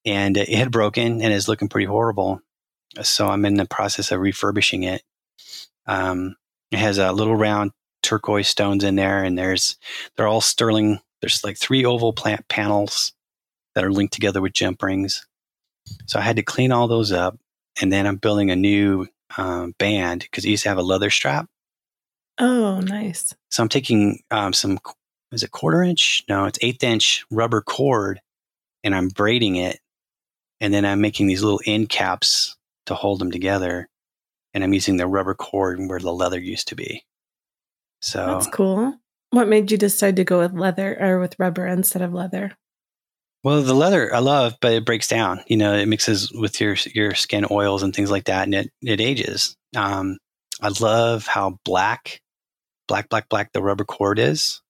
and 0.05 0.37
it 0.37 0.49
had 0.49 0.71
broken 0.71 1.21
and 1.21 1.33
is 1.33 1.47
looking 1.47 1.69
pretty 1.69 1.85
horrible. 1.85 2.41
So 3.01 3.27
I'm 3.27 3.45
in 3.45 3.55
the 3.55 3.65
process 3.65 4.11
of 4.11 4.19
refurbishing 4.19 4.83
it. 4.83 5.03
Um, 5.85 6.35
it 6.71 6.79
has 6.79 6.97
a 6.97 7.11
little 7.11 7.35
round 7.35 7.71
turquoise 8.01 8.47
stones 8.47 8.83
in 8.83 8.95
there, 8.95 9.23
and 9.23 9.37
there's 9.37 9.77
they're 10.15 10.27
all 10.27 10.41
sterling. 10.41 10.99
There's 11.21 11.43
like 11.43 11.57
three 11.57 11.85
oval 11.85 12.13
plant 12.13 12.47
panels 12.47 13.13
that 13.75 13.83
are 13.83 13.91
linked 13.91 14.13
together 14.13 14.41
with 14.41 14.53
jump 14.53 14.81
rings. 14.81 15.27
So 16.05 16.19
I 16.19 16.21
had 16.21 16.35
to 16.37 16.43
clean 16.43 16.71
all 16.71 16.87
those 16.87 17.11
up, 17.11 17.37
and 17.81 17.91
then 17.91 18.07
I'm 18.07 18.17
building 18.17 18.51
a 18.51 18.55
new 18.55 19.07
um, 19.37 19.73
band 19.77 20.21
because 20.21 20.45
it 20.45 20.49
used 20.49 20.63
to 20.63 20.69
have 20.69 20.77
a 20.77 20.83
leather 20.83 21.09
strap. 21.09 21.47
Oh, 22.39 22.79
nice. 22.79 23.33
So 23.49 23.61
I'm 23.61 23.69
taking 23.69 24.21
um, 24.31 24.53
some 24.53 24.79
is 25.31 25.43
it 25.43 25.51
quarter 25.51 25.83
inch? 25.83 26.23
No, 26.27 26.45
it's 26.45 26.59
eighth 26.61 26.83
inch 26.83 27.25
rubber 27.29 27.61
cord, 27.61 28.21
and 28.83 28.95
I'm 28.95 29.09
braiding 29.09 29.57
it, 29.57 29.79
and 30.61 30.73
then 30.73 30.85
I'm 30.85 31.01
making 31.01 31.27
these 31.27 31.43
little 31.43 31.61
end 31.65 31.89
caps 31.89 32.55
to 32.85 32.95
hold 32.95 33.19
them 33.19 33.31
together, 33.31 33.87
and 34.53 34.63
I'm 34.63 34.73
using 34.73 34.97
the 34.97 35.07
rubber 35.07 35.35
cord 35.35 35.79
where 35.79 35.99
the 35.99 36.13
leather 36.13 36.39
used 36.39 36.67
to 36.69 36.75
be. 36.75 37.03
So 38.01 38.25
That's 38.25 38.47
cool. 38.47 38.95
What 39.31 39.47
made 39.47 39.71
you 39.71 39.77
decide 39.77 40.15
to 40.15 40.23
go 40.23 40.39
with 40.39 40.53
leather 40.53 40.97
or 40.99 41.19
with 41.19 41.37
rubber 41.37 41.67
instead 41.67 42.01
of 42.01 42.13
leather? 42.13 42.57
Well, 43.43 43.61
the 43.61 43.73
leather 43.73 44.13
I 44.13 44.19
love, 44.19 44.55
but 44.59 44.73
it 44.73 44.85
breaks 44.85 45.07
down. 45.07 45.41
You 45.47 45.57
know, 45.57 45.73
it 45.73 45.87
mixes 45.87 46.31
with 46.31 46.59
your 46.59 46.75
your 46.93 47.15
skin 47.15 47.45
oils 47.49 47.83
and 47.83 47.93
things 47.95 48.11
like 48.11 48.25
that, 48.25 48.43
and 48.43 48.55
it 48.55 48.71
it 48.81 48.99
ages. 48.99 49.55
Um, 49.75 50.17
I 50.61 50.69
love 50.81 51.25
how 51.25 51.57
black, 51.63 52.19
black, 52.87 53.07
black, 53.07 53.29
black 53.29 53.51
the 53.53 53.61
rubber 53.61 53.85
cord 53.85 54.19
is, 54.19 54.61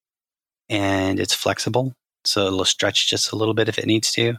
and 0.67 1.19
it's 1.19 1.33
flexible, 1.33 1.93
so 2.25 2.47
it'll 2.47 2.65
stretch 2.65 3.09
just 3.09 3.31
a 3.31 3.35
little 3.35 3.55
bit 3.55 3.69
if 3.69 3.79
it 3.79 3.87
needs 3.87 4.11
to. 4.13 4.35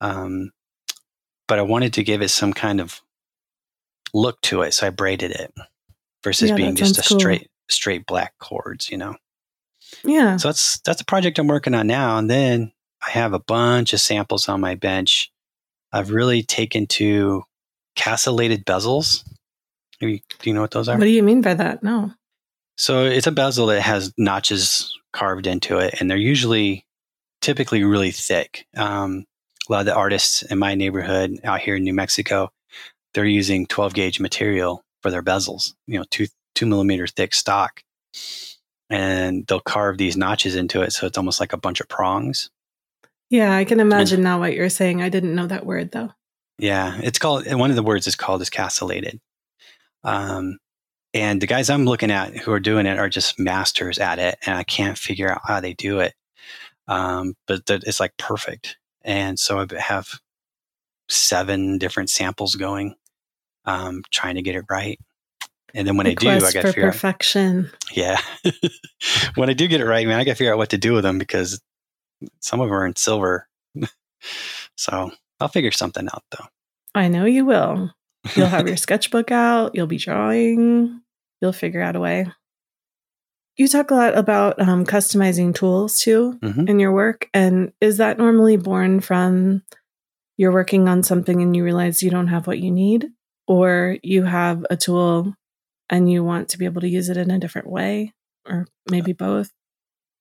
Um, 0.00 0.50
but 1.48 1.58
I 1.58 1.62
wanted 1.62 1.92
to 1.94 2.04
give 2.04 2.22
it 2.22 2.28
some 2.28 2.52
kind 2.52 2.80
of 2.80 3.00
look 4.14 4.40
to 4.42 4.62
it, 4.62 4.72
so 4.74 4.86
I 4.86 4.90
braided 4.90 5.30
it 5.32 5.52
versus 6.22 6.50
Yeah, 6.50 6.56
being 6.56 6.74
just 6.74 6.98
a 6.98 7.02
cool. 7.08 7.18
straight 7.18 7.50
straight 7.68 8.06
black 8.06 8.34
cords. 8.38 8.90
You 8.90 8.98
know. 8.98 9.16
Yeah. 10.04 10.36
So 10.36 10.48
that's 10.48 10.80
that's 10.80 11.00
a 11.00 11.04
project 11.04 11.38
I'm 11.38 11.46
working 11.46 11.74
on 11.74 11.86
now. 11.86 12.18
And 12.18 12.28
then 12.30 12.72
I 13.06 13.10
have 13.10 13.32
a 13.32 13.38
bunch 13.38 13.92
of 13.92 14.00
samples 14.00 14.48
on 14.48 14.60
my 14.60 14.74
bench. 14.74 15.30
I've 15.92 16.10
really 16.10 16.42
taken 16.42 16.86
to 16.88 17.44
castellated 17.94 18.66
bezels. 18.66 19.24
Do 20.00 20.08
you, 20.08 20.18
do 20.40 20.50
you 20.50 20.54
know 20.54 20.60
what 20.60 20.72
those 20.72 20.88
are? 20.88 20.98
What 20.98 21.04
do 21.04 21.10
you 21.10 21.22
mean 21.22 21.40
by 21.40 21.54
that? 21.54 21.82
No. 21.82 22.12
So 22.76 23.04
it's 23.06 23.26
a 23.26 23.32
bezel 23.32 23.66
that 23.66 23.80
has 23.80 24.12
notches 24.18 24.92
carved 25.12 25.46
into 25.46 25.78
it, 25.78 25.94
and 26.00 26.10
they're 26.10 26.18
usually 26.18 26.84
typically 27.40 27.84
really 27.84 28.10
thick. 28.10 28.66
Um, 28.76 29.24
a 29.68 29.72
lot 29.72 29.80
of 29.80 29.86
the 29.86 29.94
artists 29.94 30.42
in 30.42 30.58
my 30.58 30.74
neighborhood 30.74 31.38
out 31.44 31.60
here 31.60 31.76
in 31.76 31.84
New 31.84 31.94
Mexico, 31.94 32.50
they're 33.14 33.24
using 33.24 33.66
12 33.66 33.94
gauge 33.94 34.20
material 34.20 34.82
for 35.02 35.10
their 35.10 35.22
bezels. 35.22 35.72
You 35.86 35.98
know, 35.98 36.04
two 36.10 36.26
two 36.54 36.66
millimeter 36.66 37.06
thick 37.06 37.34
stock, 37.34 37.82
and 38.90 39.46
they'll 39.46 39.60
carve 39.60 39.98
these 39.98 40.16
notches 40.16 40.56
into 40.56 40.82
it, 40.82 40.92
so 40.92 41.06
it's 41.06 41.18
almost 41.18 41.40
like 41.40 41.52
a 41.52 41.58
bunch 41.58 41.80
of 41.80 41.88
prongs. 41.88 42.50
Yeah, 43.30 43.54
I 43.56 43.64
can 43.64 43.80
imagine 43.80 44.22
now 44.22 44.38
what 44.38 44.54
you're 44.54 44.68
saying. 44.68 45.02
I 45.02 45.08
didn't 45.08 45.34
know 45.34 45.46
that 45.46 45.66
word 45.66 45.92
though. 45.92 46.10
Yeah, 46.58 46.98
it's 47.02 47.18
called. 47.18 47.46
One 47.52 47.70
of 47.70 47.76
the 47.76 47.82
words 47.82 48.06
is 48.06 48.16
called 48.16 48.42
is 48.42 48.50
castellated. 48.50 49.20
Um, 50.04 50.58
and 51.12 51.40
the 51.40 51.46
guys 51.46 51.70
I'm 51.70 51.84
looking 51.84 52.10
at 52.10 52.36
who 52.36 52.52
are 52.52 52.60
doing 52.60 52.86
it 52.86 52.98
are 52.98 53.08
just 53.08 53.38
masters 53.38 53.98
at 53.98 54.18
it, 54.18 54.38
and 54.46 54.56
I 54.56 54.64
can't 54.64 54.98
figure 54.98 55.30
out 55.30 55.40
how 55.44 55.60
they 55.60 55.74
do 55.74 56.00
it. 56.00 56.14
Um, 56.88 57.34
but 57.46 57.66
that 57.66 57.84
it's 57.84 58.00
like 58.00 58.16
perfect. 58.16 58.76
And 59.06 59.38
so 59.38 59.60
I 59.60 59.66
have 59.80 60.20
seven 61.08 61.78
different 61.78 62.10
samples 62.10 62.56
going, 62.56 62.96
um, 63.64 64.02
trying 64.10 64.34
to 64.34 64.42
get 64.42 64.56
it 64.56 64.64
right. 64.68 64.98
And 65.74 65.86
then 65.86 65.96
when 65.96 66.06
The 66.06 66.12
I 66.12 66.14
do, 66.14 66.28
I 66.28 66.40
got 66.40 66.52
to 66.52 66.62
figure 66.68 66.88
out. 66.88 66.92
perfection. 66.92 67.70
Yeah, 67.92 68.18
when 69.36 69.48
I 69.48 69.52
do 69.52 69.68
get 69.68 69.80
it 69.80 69.86
right, 69.86 70.06
man, 70.06 70.18
I 70.18 70.24
got 70.24 70.32
to 70.32 70.36
figure 70.36 70.52
out 70.52 70.58
what 70.58 70.70
to 70.70 70.78
do 70.78 70.92
with 70.94 71.04
them 71.04 71.18
because 71.18 71.60
some 72.40 72.60
of 72.60 72.68
them 72.68 72.74
are 72.76 72.86
in 72.86 72.96
silver. 72.96 73.46
so 74.76 75.10
I'll 75.38 75.48
figure 75.48 75.70
something 75.70 76.08
out 76.12 76.24
though. 76.30 76.46
I 76.94 77.08
know 77.08 77.26
you 77.26 77.44
will. 77.44 77.92
You'll 78.34 78.46
have 78.46 78.66
your 78.68 78.76
sketchbook 78.76 79.30
out. 79.30 79.74
You'll 79.74 79.86
be 79.86 79.98
drawing. 79.98 81.00
You'll 81.40 81.52
figure 81.52 81.82
out 81.82 81.94
a 81.94 82.00
way. 82.00 82.26
You 83.56 83.68
talk 83.68 83.90
a 83.90 83.94
lot 83.94 84.16
about 84.16 84.60
um, 84.60 84.84
customizing 84.84 85.54
tools 85.54 85.98
too 85.98 86.38
Mhm. 86.42 86.68
in 86.68 86.78
your 86.78 86.92
work. 86.92 87.28
And 87.32 87.72
is 87.80 87.96
that 87.96 88.18
normally 88.18 88.56
born 88.56 89.00
from 89.00 89.62
you're 90.36 90.52
working 90.52 90.88
on 90.88 91.02
something 91.02 91.40
and 91.40 91.56
you 91.56 91.64
realize 91.64 92.02
you 92.02 92.10
don't 92.10 92.26
have 92.28 92.46
what 92.46 92.58
you 92.58 92.70
need, 92.70 93.08
or 93.46 93.96
you 94.02 94.24
have 94.24 94.66
a 94.68 94.76
tool 94.76 95.34
and 95.88 96.10
you 96.10 96.22
want 96.22 96.48
to 96.50 96.58
be 96.58 96.64
able 96.66 96.80
to 96.82 96.88
use 96.88 97.08
it 97.08 97.16
in 97.16 97.30
a 97.30 97.38
different 97.38 97.68
way, 97.70 98.12
or 98.46 98.66
maybe 98.90 99.12
both? 99.12 99.50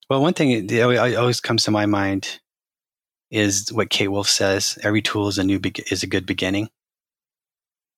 Well, 0.10 0.22
one 0.22 0.34
thing 0.34 0.68
that 0.68 1.15
always 1.18 1.42
comes 1.42 1.63
to 1.63 1.72
my 1.72 1.86
mind 1.86 2.39
is 3.32 3.74
what 3.74 3.89
Kate 3.89 4.08
Wolf 4.08 4.30
says: 4.30 4.77
every 4.84 5.01
tool 5.01 5.27
is 5.27 5.38
a 5.38 5.44
new 5.44 5.60
be- 5.60 5.74
is 5.92 6.04
a 6.04 6.08
good 6.08 6.25
beginning. 6.25 6.70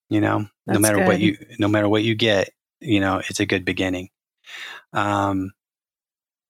You 0.10 0.22
know, 0.22 0.40
no 0.40 0.48
That's 0.66 0.80
matter 0.80 1.06
what 1.06 1.20
you 1.20 1.38
no 1.60 1.68
matter 1.68 1.90
what 1.90 2.04
you 2.04 2.16
get, 2.16 2.50
you 2.80 3.00
know, 3.02 3.22
it's 3.30 3.42
a 3.42 3.46
good 3.46 3.66
beginning. 3.66 4.10
Um, 4.94 5.52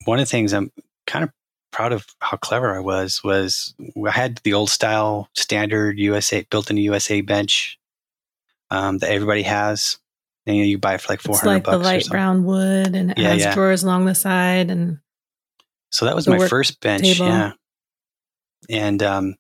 one 0.06 0.20
of 0.20 0.24
the 0.26 0.30
things 0.32 0.54
I'm 0.54 0.72
kind 1.06 1.24
of 1.24 1.32
proud 1.72 1.92
of 1.94 2.06
how 2.20 2.38
clever 2.38 2.74
I 2.76 2.80
was 2.80 3.24
was 3.24 3.74
I 4.06 4.12
had 4.12 4.38
the 4.44 4.54
old 4.54 4.70
style 4.70 5.30
standard 5.36 6.00
USA 6.00 6.46
built 6.50 6.70
in 6.70 6.76
the 6.76 6.82
USA 6.84 7.22
bench 7.22 7.78
um, 8.72 8.98
that 9.00 9.12
everybody 9.12 9.44
has. 9.44 9.98
And 10.46 10.56
you, 10.56 10.64
know, 10.64 10.68
you 10.68 10.78
buy 10.78 10.94
it 10.96 11.02
for 11.02 11.12
like 11.12 11.22
four 11.22 11.36
hundred 11.36 11.38
It's 11.38 11.42
hundred 11.42 11.56
like 11.56 11.64
the 11.64 11.72
bucks 11.78 11.86
light 11.86 12.10
brown 12.10 12.46
wood 12.46 12.96
and 12.96 13.12
it 13.12 13.18
Yeah, 13.18 13.30
has 13.30 13.42
yeah. 13.42 13.54
drawers 13.54 13.84
along 13.84 14.06
the 14.06 14.16
side. 14.16 14.72
And 14.72 15.00
So 15.92 16.06
that 16.06 16.16
was 16.16 16.28
my 16.28 16.48
first 16.48 16.80
bench. 16.80 17.04
table. 17.04 17.26
Yeah. 17.28 17.52
And 18.70 19.04
um, 19.04 19.36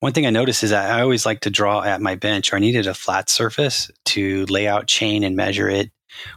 one 0.00 0.12
thing 0.12 0.26
I 0.26 0.30
noticed 0.30 0.62
is 0.62 0.70
I 0.72 1.00
always 1.00 1.24
like 1.24 1.40
to 1.40 1.50
draw 1.50 1.82
at 1.82 2.00
my 2.02 2.14
bench, 2.14 2.52
or 2.52 2.56
I 2.56 2.58
needed 2.58 2.86
a 2.86 2.94
flat 2.94 3.30
surface 3.30 3.90
to 4.06 4.44
lay 4.46 4.68
out 4.68 4.86
chain 4.86 5.24
and 5.24 5.34
measure 5.34 5.68
it, 5.68 5.90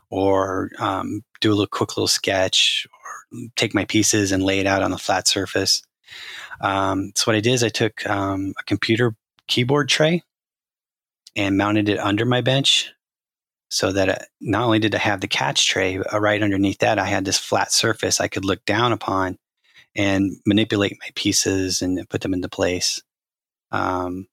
or 0.10 0.72
um, 0.80 1.22
do 1.42 1.50
a 1.50 1.54
little 1.54 1.68
quick 1.68 1.98
little 1.98 2.08
sketch, 2.08 2.88
or 2.92 3.48
take 3.56 3.74
my 3.74 3.86
pieces 3.86 4.32
and 4.32 4.44
lay 4.44 4.60
it 4.60 4.68
out 4.68 4.84
on 4.84 4.92
the 4.92 4.98
flat 4.98 5.28
surface. 5.28 5.82
Um, 6.62 7.12
so 7.16 7.24
what 7.26 7.36
I 7.36 7.42
did 7.42 7.54
is 7.54 7.64
I 7.64 7.70
took 7.70 8.06
um, 8.08 8.54
a 8.60 8.64
computer 8.64 9.16
keyboard 9.48 9.90
tray 9.90 10.24
and 11.36 11.58
mounted 11.58 11.90
it 11.90 12.00
under 12.00 12.26
my 12.26 12.42
bench. 12.42 12.92
So 13.70 13.92
that 13.92 14.10
uh, 14.10 14.16
not 14.40 14.64
only 14.64 14.80
did 14.80 14.96
I 14.96 15.00
have 15.00 15.20
the 15.20 15.28
catch 15.28 15.68
tray, 15.68 15.98
uh, 16.00 16.20
right 16.20 16.42
underneath 16.42 16.80
that, 16.80 17.00
I 17.00 17.06
had 17.06 17.26
this 17.26 17.38
flat 17.38 17.72
surface 17.72 18.22
I 18.22 18.30
could 18.30 18.46
look 18.46 18.64
down 18.64 18.94
upon 18.94 19.38
and 19.94 20.38
manipulate 20.46 20.98
my 21.02 21.10
pieces 21.16 21.82
and 21.82 22.10
put 22.10 22.22
them 22.22 22.34
into 22.34 22.48
place 22.48 23.02
um, 23.72 24.28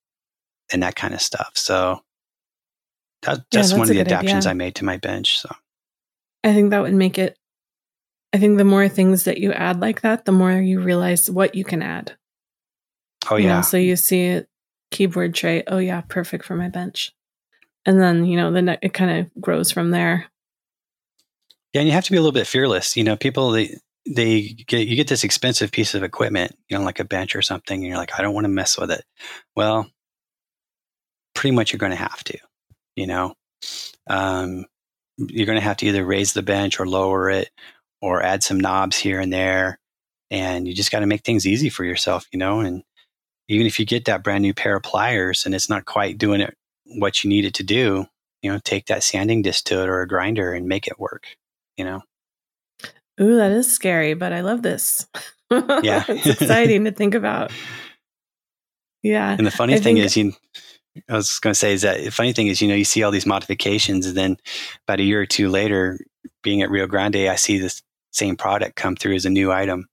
and 0.73 0.83
that 0.85 0.95
kind 0.95 1.15
of 1.15 1.21
stuff. 1.21 1.53
So 1.55 2.01
that, 3.23 3.39
Yeah, 3.39 3.43
that's 3.51 3.73
one 3.73 3.83
of 3.83 3.89
the 3.89 4.01
adaptations 4.01 4.47
idea. 4.47 4.51
I 4.51 4.55
made 4.55 4.75
to 4.77 4.85
my 4.85 4.99
bench. 4.99 5.41
So 5.41 5.51
I 6.45 6.53
think 6.55 6.71
that 6.71 6.83
would 6.83 6.95
make 6.95 7.19
it, 7.19 7.37
I 8.33 8.39
think 8.39 8.59
the 8.59 8.65
more 8.65 8.89
things 8.89 9.25
that 9.25 9.39
you 9.39 9.53
add 9.53 9.81
like 9.81 10.03
that, 10.03 10.25
the 10.27 10.33
more 10.33 10.53
you 10.53 10.81
realize 10.81 11.31
what 11.31 11.55
you 11.55 11.65
can 11.65 11.83
add. 11.83 12.17
oh 13.31 13.37
You 13.37 13.49
know, 13.49 13.55
yeah, 13.57 13.61
so 13.63 13.77
you 13.77 13.97
see 13.97 14.29
a 14.29 14.47
keyboard 14.91 15.35
tray. 15.35 15.63
Oh 15.67 15.79
yeah, 15.79 16.03
perfect 16.03 16.45
for 16.45 16.55
my 16.57 16.69
bench. 16.69 17.13
And 17.87 18.01
then 18.01 18.25
you 18.25 18.37
know, 18.37 18.51
then 18.53 18.69
it 18.83 18.93
kind 18.95 19.11
of 19.21 19.43
grows 19.43 19.71
from 19.71 19.91
there. 19.91 20.27
yeah, 21.73 21.81
and 21.81 21.89
you 21.89 21.95
have 21.95 22.05
to 22.05 22.11
be 22.13 22.17
a 22.17 22.21
little 22.21 22.33
bit 22.33 22.47
fearless. 22.47 22.97
You 22.97 23.05
know, 23.05 23.17
people 23.17 23.51
they 23.51 23.77
they 24.07 24.43
get 24.67 24.87
you 24.87 24.97
get 24.97 25.09
this 25.09 25.25
expensive 25.25 25.73
piece 25.73 25.95
of 25.95 26.03
equipment, 26.03 26.57
you 26.69 26.79
know, 26.79 26.85
like 26.85 27.01
a 27.01 27.05
bench 27.05 27.35
or 27.37 27.43
something, 27.43 27.79
and 27.81 27.87
you're 27.89 27.97
like, 27.99 28.19
I 28.19 28.23
don't 28.23 28.35
want 28.35 28.45
to 28.45 28.51
mess 28.51 28.79
with 28.79 28.91
it. 28.91 29.05
Well, 29.57 29.89
pretty 31.35 31.55
much 31.57 31.73
you're 31.73 31.79
going 31.79 31.91
to 31.93 31.97
have 31.97 32.23
to. 32.25 32.39
You 32.97 33.07
know, 33.07 33.35
um, 34.09 34.67
you're 35.17 35.47
going 35.47 35.59
to 35.59 35.65
have 35.65 35.77
to 35.79 35.87
either 35.87 36.05
raise 36.05 36.33
the 36.33 36.43
bench 36.43 36.79
or 36.81 36.87
lower 36.87 37.31
it, 37.31 37.51
or 38.03 38.23
add 38.23 38.43
some 38.43 38.61
knobs 38.61 38.97
here 38.97 39.21
and 39.21 39.33
there, 39.33 39.79
and 40.31 40.67
you 40.69 40.75
just 40.75 40.91
got 40.93 41.01
to 41.01 41.07
make 41.07 41.23
things 41.25 41.47
easy 41.47 41.69
for 41.69 41.85
yourself. 41.85 42.27
You 42.33 42.39
know, 42.39 42.61
and 42.61 42.83
even 43.49 43.67
if 43.67 43.79
you 43.79 43.87
get 43.87 44.07
that 44.07 44.23
brand 44.25 44.43
new 44.43 44.55
pair 44.55 44.77
of 44.77 44.83
pliers 44.83 45.45
and 45.47 45.55
it's 45.55 45.69
not 45.69 45.85
quite 45.85 46.19
doing 46.19 46.41
it 46.41 46.57
what 46.99 47.23
you 47.25 47.31
need 47.31 47.45
it 47.45 47.55
to 47.55 47.63
do, 47.63 48.07
you 48.43 48.51
know, 48.53 48.59
take 48.65 48.87
that 48.87 49.03
sanding 49.03 49.43
disc 49.43 49.65
to 49.67 49.83
it 49.83 49.89
or 49.89 50.01
a 50.03 50.09
grinder 50.09 50.53
and 50.53 50.67
make 50.67 50.87
it 50.87 50.99
work. 50.99 51.27
You 51.77 51.85
know. 51.85 52.03
Ooh, 53.21 53.37
that 53.37 53.53
is 53.53 53.73
scary, 53.73 54.15
but 54.15 54.33
I 54.33 54.41
love 54.41 54.63
this. 54.63 55.07
Yeah. 55.51 56.03
it's 56.09 56.27
exciting 56.27 56.85
to 56.85 56.91
think 56.91 57.15
about. 57.15 57.53
Yeah. 59.05 59.37
And 59.37 59.47
the 59.47 59.51
funny 59.51 59.75
I 59.75 59.77
thing 59.77 59.97
think- 59.97 60.07
is, 60.07 60.17
you, 60.17 60.33
I 61.09 61.15
was 61.15 61.39
going 61.41 61.53
to 61.53 61.59
say 61.59 61.73
is 61.73 61.83
that 61.83 62.05
the 62.05 62.11
funny 62.11 62.33
thing 62.33 62.47
is, 62.47 62.63
you 62.63 62.69
know, 62.69 62.75
you 62.75 62.85
see 62.85 63.03
all 63.03 63.11
these 63.11 63.27
modifications, 63.27 64.07
and 64.07 64.17
then 64.17 64.37
about 64.87 65.01
a 65.01 65.05
year 65.05 65.21
or 65.21 65.27
two 65.27 65.49
later, 65.49 65.99
being 66.43 66.63
at 66.63 66.71
Rio 66.71 66.87
Grande, 66.87 67.17
I 67.29 67.35
see 67.37 67.59
this 67.59 67.83
same 68.13 68.37
product 68.37 68.77
come 68.77 68.95
through 68.97 69.15
as 69.17 69.25
a 69.25 69.31
new 69.31 69.51
item. 69.51 69.89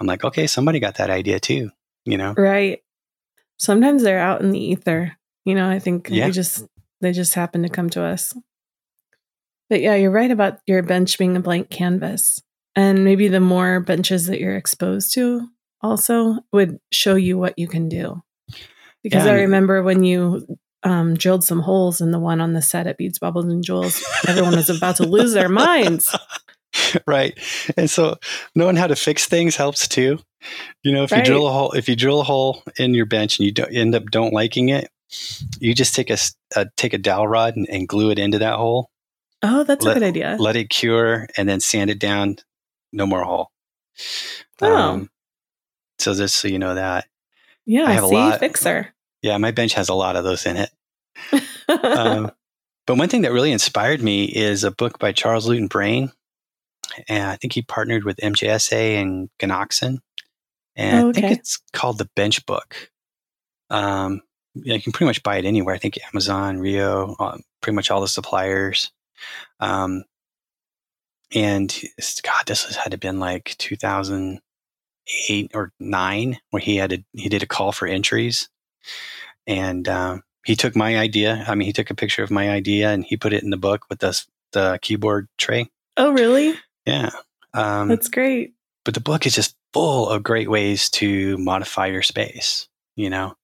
I'm 0.00 0.06
like, 0.06 0.24
okay, 0.24 0.46
somebody 0.46 0.80
got 0.80 0.96
that 0.96 1.10
idea 1.10 1.38
too. 1.40 1.70
You 2.04 2.18
know, 2.18 2.34
Right. 2.36 2.80
Sometimes 3.58 4.02
they're 4.02 4.18
out 4.18 4.42
in 4.42 4.50
the 4.50 4.58
ether. 4.60 5.16
You 5.44 5.54
know, 5.54 5.68
I 5.68 5.78
think 5.78 6.08
Yeah. 6.10 6.26
we 6.26 6.32
just 6.32 6.64
they 7.00 7.12
just 7.12 7.34
happen 7.34 7.62
to 7.62 7.68
come 7.68 7.88
to 7.90 8.02
us. 8.02 8.34
But 9.68 9.80
yeah, 9.80 9.94
you're 9.94 10.10
right 10.10 10.30
about 10.30 10.58
your 10.66 10.82
bench 10.82 11.18
being 11.18 11.36
a 11.36 11.40
blank 11.40 11.70
canvas. 11.70 12.42
And 12.74 13.04
maybe 13.04 13.28
the 13.28 13.40
more 13.40 13.80
benches 13.80 14.26
that 14.26 14.38
you're 14.38 14.56
exposed 14.56 15.14
to 15.14 15.48
also 15.80 16.36
would 16.52 16.78
show 16.92 17.14
you 17.14 17.38
what 17.38 17.58
you 17.58 17.66
can 17.68 17.88
do. 17.88 18.22
Because 19.06 19.24
Yeah, 19.24 19.32
I 19.32 19.40
remember 19.42 19.84
when 19.84 20.02
you 20.02 20.58
um, 20.82 21.14
drilled 21.14 21.44
some 21.44 21.60
holes 21.60 22.00
in 22.00 22.10
the 22.10 22.18
one 22.18 22.40
on 22.40 22.54
the 22.54 22.60
set 22.62 22.88
at 22.88 22.98
Beads, 22.98 23.20
Baubles, 23.20 23.44
and 23.46 23.62
Jewels, 23.62 24.04
everyone 24.26 24.56
was 24.56 24.68
about 24.68 24.96
to 24.96 25.04
lose 25.04 25.32
their 25.32 25.48
minds. 25.48 26.12
right? 27.06 27.38
And 27.76 27.88
so 27.88 28.16
knowing 28.56 28.74
how 28.74 28.88
to 28.88 28.96
fix 28.96 29.26
things 29.26 29.54
helps 29.54 29.86
too. 29.86 30.18
You 30.82 30.92
know, 30.92 31.04
if 31.04 31.12
you 31.12 31.22
drill 31.22 31.46
a 31.46 31.52
hole, 31.52 31.70
if 31.72 31.88
you 31.88 31.94
drill 31.94 32.20
a 32.20 32.24
hole 32.24 32.64
in 32.78 32.94
your 32.94 33.06
bench 33.06 33.38
and 33.38 33.46
you 33.46 33.52
don't, 33.52 33.72
end 33.72 33.94
up 33.94 34.10
don't 34.10 34.32
liking 34.32 34.70
it, 34.70 34.90
you 35.60 35.72
just 35.72 35.94
take 35.94 36.10
a, 36.10 36.16
a 36.56 36.66
take 36.76 36.94
a 36.94 36.98
dowel 36.98 37.28
rod 37.28 37.54
and, 37.54 37.68
and 37.68 37.86
glue 37.88 38.10
it 38.10 38.18
into 38.18 38.38
that 38.40 38.56
hole. 38.56 38.90
Oh, 39.42 39.62
that's 39.62 39.84
Let- 39.84 39.96
a 39.96 40.00
good 40.00 40.06
idea. 40.08 40.36
let 40.40 40.56
it 40.56 40.68
cure 40.68 41.28
and 41.36 41.48
then 41.48 41.60
sand 41.60 41.90
it 41.90 42.00
down 42.00 42.38
no 42.92 43.06
more 43.06 43.22
hole 43.22 43.50
Oh. 44.62 45.06
so 45.98 46.14
just 46.14 46.36
so 46.38 46.48
you 46.48 46.58
know 46.58 46.74
that 46.74 47.06
yeah, 47.64 47.84
I 47.84 47.92
have 47.92 48.04
a 48.04 48.08
see, 48.08 48.14
lot- 48.14 48.40
fixer. 48.40 48.94
Yeah 49.26 49.38
my 49.38 49.50
bench 49.50 49.74
has 49.74 49.88
a 49.88 49.94
lot 49.94 50.16
of 50.16 50.24
those 50.24 50.46
in 50.46 50.56
it. 50.56 50.70
Um, 51.68 52.30
but 52.86 52.96
one 52.96 53.08
thing 53.08 53.22
that 53.22 53.32
really 53.32 53.50
inspired 53.50 54.00
me 54.00 54.24
is 54.26 54.62
a 54.62 54.70
book 54.70 55.00
by 55.00 55.10
Charles 55.10 55.48
Lewton-Brain 55.48 56.12
and 57.08 57.28
i 57.28 57.36
think 57.36 57.52
he 57.52 57.62
partnered 57.62 58.04
with 58.04 58.18
MJSA 58.18 59.00
and 59.00 59.28
Ganoksin 59.38 59.98
and 60.76 61.06
Oh, 61.06 61.10
i 61.10 61.12
think 61.12 61.32
it's 61.32 61.60
called 61.72 61.98
the 61.98 62.08
bench 62.14 62.46
book. 62.46 62.90
Um, 63.70 64.22
you 64.54 64.80
can 64.80 64.92
pretty 64.92 65.06
much 65.06 65.22
buy 65.22 65.38
it 65.38 65.44
anywhere. 65.44 65.74
I 65.74 65.78
think 65.78 65.98
amazon 66.12 66.58
rio 66.58 67.16
um, 67.18 67.42
pretty 67.60 67.74
much 67.74 67.90
all 67.90 68.00
the 68.00 68.08
suppliers. 68.08 68.92
Um, 69.60 70.04
and 71.34 71.74
God, 72.22 72.46
this 72.46 72.64
has 72.64 72.76
had 72.76 72.92
to 72.92 72.98
been 72.98 73.18
like 73.18 73.56
2008 73.58 75.50
or 75.54 75.72
nine, 75.80 76.38
where 76.50 76.60
he 76.60 76.76
had 76.76 76.92
a, 76.92 77.04
he 77.12 77.28
did 77.28 77.42
a 77.42 77.46
call 77.46 77.72
for 77.72 77.88
entries, 77.88 78.48
and 79.46 79.88
um, 79.88 80.22
he 80.44 80.56
took 80.56 80.74
my 80.76 80.96
idea. 80.98 81.44
I 81.48 81.54
mean, 81.54 81.66
he 81.66 81.72
took 81.72 81.90
a 81.90 81.94
picture 81.94 82.22
of 82.22 82.30
my 82.30 82.50
idea 82.50 82.90
and 82.90 83.04
he 83.04 83.16
put 83.16 83.32
it 83.32 83.42
in 83.42 83.50
the 83.50 83.56
book 83.56 83.86
with 83.88 83.98
the 84.00 84.20
the 84.52 84.78
keyboard 84.82 85.28
tray. 85.38 85.70
oh, 85.96 86.12
really? 86.12 86.54
Yeah, 86.86 87.10
um, 87.54 87.88
That's 87.88 88.08
great. 88.08 88.54
but 88.84 88.94
the 88.94 89.00
book 89.00 89.26
is 89.26 89.34
just 89.34 89.56
full 89.72 90.08
of 90.08 90.22
great 90.22 90.48
ways 90.48 90.88
to 90.90 91.36
modify 91.38 91.86
your 91.86 92.02
space. 92.02 92.68
You 92.94 93.10
know. 93.10 93.36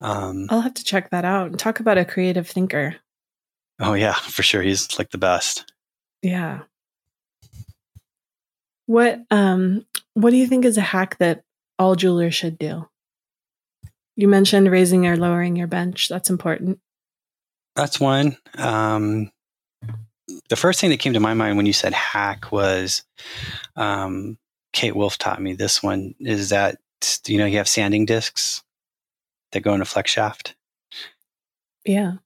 Um, 0.00 0.46
I'll 0.48 0.62
have 0.62 0.74
to 0.74 0.84
check 0.84 1.10
that 1.10 1.24
out 1.26 1.48
and 1.48 1.58
talk 1.58 1.78
about 1.80 1.98
a 1.98 2.04
creative 2.06 2.48
thinker. 2.48 2.96
oh 3.80 3.92
yeah, 3.94 4.14
for 4.14 4.42
sure. 4.42 4.62
He's 4.62 4.98
like 4.98 5.10
the 5.10 5.18
best. 5.18 5.72
Yeah. 6.22 6.60
What 8.86 9.20
um 9.30 9.86
what 10.14 10.30
do 10.30 10.36
you 10.36 10.46
think 10.46 10.64
is 10.64 10.76
a 10.76 10.82
hack 10.82 11.18
that 11.18 11.42
all 11.78 11.94
jewelers 11.96 12.34
should 12.34 12.58
do? 12.58 12.88
You 14.20 14.28
mentioned 14.28 14.70
raising 14.70 15.06
or 15.06 15.16
lowering 15.16 15.56
your 15.56 15.66
bench. 15.66 16.08
That's 16.10 16.28
important. 16.28 16.78
That's 17.74 17.98
one. 17.98 18.36
Um, 18.58 19.30
the 20.50 20.56
first 20.56 20.78
thing 20.78 20.90
that 20.90 21.00
came 21.00 21.14
to 21.14 21.20
my 21.20 21.32
mind 21.32 21.56
when 21.56 21.64
you 21.64 21.72
said 21.72 21.94
hack 21.94 22.52
was 22.52 23.02
um, 23.76 24.36
Kate 24.74 24.94
Wolf 24.94 25.16
taught 25.16 25.40
me 25.40 25.54
this 25.54 25.82
one 25.82 26.14
is 26.20 26.50
that, 26.50 26.76
you 27.26 27.38
know, 27.38 27.46
you 27.46 27.56
have 27.56 27.68
sanding 27.68 28.04
discs 28.04 28.62
that 29.52 29.60
go 29.62 29.72
in 29.72 29.80
a 29.80 29.86
flex 29.86 30.10
shaft. 30.10 30.54
Yeah. 31.86 32.16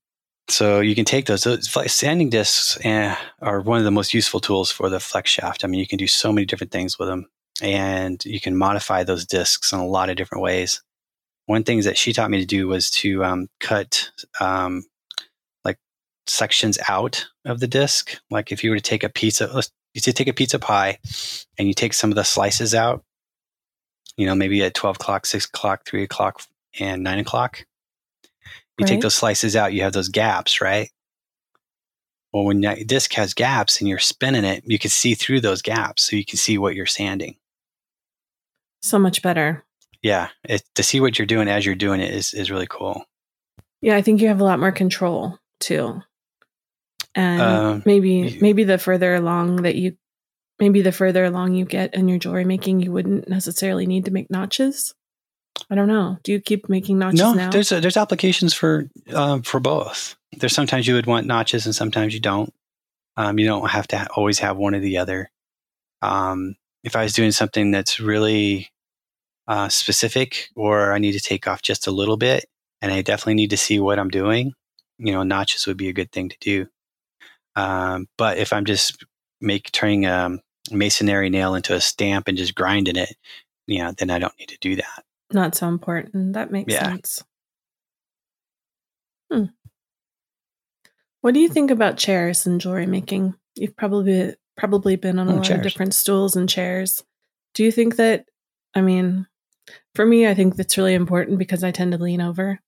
So 0.48 0.80
you 0.80 0.96
can 0.96 1.04
take 1.04 1.26
those. 1.26 1.44
those 1.44 1.70
sanding 1.92 2.28
discs 2.28 2.76
eh, 2.85 3.14
are 3.40 3.61
one 3.61 3.78
of 3.78 3.85
the 3.85 3.92
most 3.92 4.12
useful 4.12 4.40
tools 4.40 4.72
for 4.72 4.90
the 4.90 4.98
flex 4.98 5.30
shaft. 5.30 5.62
I 5.62 5.68
mean, 5.68 5.78
you 5.78 5.87
can 5.87 5.98
do 5.98 6.09
so 6.09 6.33
many 6.33 6.44
different 6.44 6.72
things 6.72 6.98
with 6.98 7.07
them 7.07 7.28
and 7.62 8.24
you 8.24 8.40
can 8.40 8.57
modify 8.57 9.04
those 9.04 9.24
discs 9.24 9.72
in 9.72 9.78
a 9.78 9.87
lot 9.87 10.11
of 10.11 10.16
different 10.16 10.42
ways. 10.42 10.83
One 11.46 11.64
thing 11.64 11.80
that 11.83 11.98
she 11.98 12.12
taught 12.12 12.30
me 12.30 12.40
to 12.40 12.46
do 12.46 12.68
was 12.68 12.90
to 12.92 13.24
um, 13.24 13.48
cut 13.61 14.11
um, 14.40 14.85
like 15.64 15.78
sections 16.26 16.78
out 16.88 17.26
of 17.44 17.61
the 17.61 17.66
disc. 17.66 18.18
Like 18.30 18.50
if 18.50 18.64
you 18.64 18.70
were 18.70 18.76
to 18.76 18.83
take 18.83 19.04
a 19.04 19.09
pizza, 19.09 19.46
of, 19.46 19.54
let's 19.54 19.70
you 19.94 20.00
take 20.12 20.28
a 20.28 20.33
pizza 20.33 20.59
pie 20.59 20.98
and 21.59 21.68
you 21.68 21.74
take 21.74 21.94
some 21.94 22.11
of 22.11 22.16
the 22.16 22.24
slices 22.24 22.74
out, 22.74 23.04
you 24.16 24.26
know, 24.26 24.35
maybe 24.35 24.62
at 24.62 24.74
12 24.74 24.96
o'clock, 24.96 25.26
6 25.26 25.46
o'clock, 25.46 25.87
3 25.87 26.02
o'clock, 26.02 26.42
and 26.80 27.02
9 27.02 27.18
o'clock. 27.20 27.64
You 28.78 28.85
right. 28.85 28.88
take 28.88 29.00
those 29.02 29.14
slices 29.14 29.54
out, 29.54 29.72
you 29.72 29.83
have 29.83 29.92
those 29.92 30.09
gaps, 30.09 30.61
right? 30.61 30.90
Well, 32.33 32.44
when 32.44 32.61
that 32.62 32.88
disc 32.88 33.12
has 33.14 33.33
gaps 33.33 33.78
and 33.78 33.88
you're 33.88 34.00
spinning 34.00 34.44
it, 34.44 34.64
you 34.66 34.80
can 34.80 34.90
see 34.90 35.14
through 35.14 35.40
those 35.40 35.62
gaps. 35.62 36.02
So 36.02 36.16
you 36.16 36.24
can 36.24 36.37
see 36.37 36.59
what 36.59 36.74
you're 36.74 36.87
sanding. 36.87 37.37
So 38.83 38.98
much 38.98 39.22
better. 39.22 39.63
Yeah. 40.05 40.29
It, 40.45 40.62
to 40.77 40.85
see 40.85 41.01
what 41.01 41.19
you're 41.19 41.27
doing 41.27 41.49
as 41.49 41.67
you're 41.67 41.75
doing 41.75 42.01
it 42.01 42.14
is, 42.14 42.33
is 42.33 42.49
really 42.49 42.69
cool. 42.69 43.05
Yeah. 43.81 43.97
I 43.97 44.03
think 44.03 44.21
you 44.21 44.29
have 44.29 44.40
a 44.40 44.45
lot 44.45 44.61
more 44.61 44.71
control 44.71 45.38
too 45.59 46.01
and 47.14 47.40
uh, 47.40 47.81
maybe 47.85 48.38
maybe 48.40 48.64
the 48.64 48.79
further 48.79 49.14
along 49.14 49.62
that 49.62 49.77
you 49.77 49.97
maybe 50.59 50.83
the 50.83 50.93
further 50.93 51.25
along 51.25 51.55
you 51.55 51.64
get 51.64 51.95
in 51.95 52.09
your 52.09 52.19
jewelry 52.19 52.45
making 52.45 52.81
you 52.81 52.93
wouldn't 52.93 53.29
necessarily 53.29 53.87
need 53.87 54.05
to 54.05 54.11
make 54.11 54.31
notches 54.31 54.95
i 55.71 55.75
don't 55.75 55.88
know 55.88 56.19
do 56.23 56.33
you 56.33 56.40
keep 56.40 56.69
making 56.69 56.99
notches 56.99 57.21
no 57.21 57.33
now? 57.33 57.51
there's 57.51 57.71
a, 57.73 57.81
there's 57.81 57.97
applications 57.97 58.53
for 58.53 58.88
um, 59.12 59.43
for 59.43 59.61
both 59.61 60.17
there's 60.38 60.55
sometimes 60.55 60.87
you 60.87 60.95
would 60.95 61.07
want 61.07 61.27
notches 61.27 61.67
and 61.67 61.75
sometimes 61.75 62.12
you 62.14 62.21
don't 62.21 62.53
um, 63.17 63.38
you 63.38 63.47
don't 63.47 63.71
have 63.71 63.87
to 63.87 63.99
ha- 63.99 64.09
always 64.17 64.40
have 64.40 64.57
one 64.57 64.75
or 64.75 64.81
the 64.81 64.99
other 64.99 65.31
um, 66.03 66.57
if 66.83 66.97
i 66.97 67.03
was 67.03 67.12
doing 67.12 67.31
something 67.31 67.71
that's 67.71 68.01
really 68.01 68.71
uh, 69.46 69.68
specific 69.68 70.48
or 70.57 70.92
i 70.92 70.98
need 70.98 71.12
to 71.12 71.20
take 71.20 71.46
off 71.46 71.62
just 71.62 71.87
a 71.87 71.92
little 71.92 72.16
bit 72.16 72.46
and 72.80 72.92
i 72.92 73.02
definitely 73.02 73.35
need 73.35 73.50
to 73.50 73.57
see 73.57 73.78
what 73.78 73.98
i'm 73.98 74.11
doing 74.11 74.52
you 74.98 75.12
know 75.12 75.22
notches 75.22 75.66
would 75.66 75.76
be 75.76 75.88
a 75.88 75.92
good 75.92 76.11
thing 76.12 76.28
to 76.28 76.37
do 76.40 76.66
um, 77.57 78.09
but 78.16 78.38
if 78.38 78.52
I'm 78.52 78.64
just 78.64 79.04
make 79.40 79.70
turning 79.72 80.07
a 80.07 80.38
masonry 80.70 81.30
nail 81.30 81.54
into 81.54 81.74
a 81.74 81.80
stamp 81.80 82.28
and 82.28 82.37
just 82.37 82.54
grinding 82.54 82.96
it, 82.96 83.14
you 83.66 83.78
know, 83.78 83.92
then 83.92 84.11
I 84.11 84.18
don't 84.18 84.38
need 84.38 84.48
to 84.48 84.59
do 84.61 84.76
that. 84.76 85.04
Not 85.33 85.54
so 85.54 85.68
important. 85.68 86.35
That 86.35 86.50
makes 86.50 86.72
yeah. 86.72 86.85
sense. 86.85 87.22
Hmm. 89.33 89.44
What 91.20 91.35
do 91.35 91.40
you 91.40 91.48
think 91.48 91.70
about 91.70 91.96
chairs 91.96 92.46
and 92.46 92.61
jewelry 92.61 92.87
making? 92.87 93.35
You've 93.57 93.76
probably 93.76 94.35
probably 94.57 94.96
been 94.96 95.18
on 95.18 95.28
a 95.28 95.33
oh, 95.33 95.37
lot 95.37 95.44
chairs. 95.44 95.59
of 95.59 95.62
different 95.62 95.94
stools 95.94 96.37
and 96.37 96.48
chairs. 96.48 97.02
Do 97.54 97.64
you 97.64 97.72
think 97.72 97.96
that? 97.96 98.26
I 98.74 98.80
mean, 98.80 99.26
for 99.94 100.04
me, 100.04 100.26
I 100.26 100.35
think 100.35 100.57
that's 100.57 100.76
really 100.76 100.94
important 100.94 101.38
because 101.38 101.62
I 101.62 101.70
tend 101.70 101.92
to 101.92 101.98
lean 101.98 102.20
over. 102.20 102.61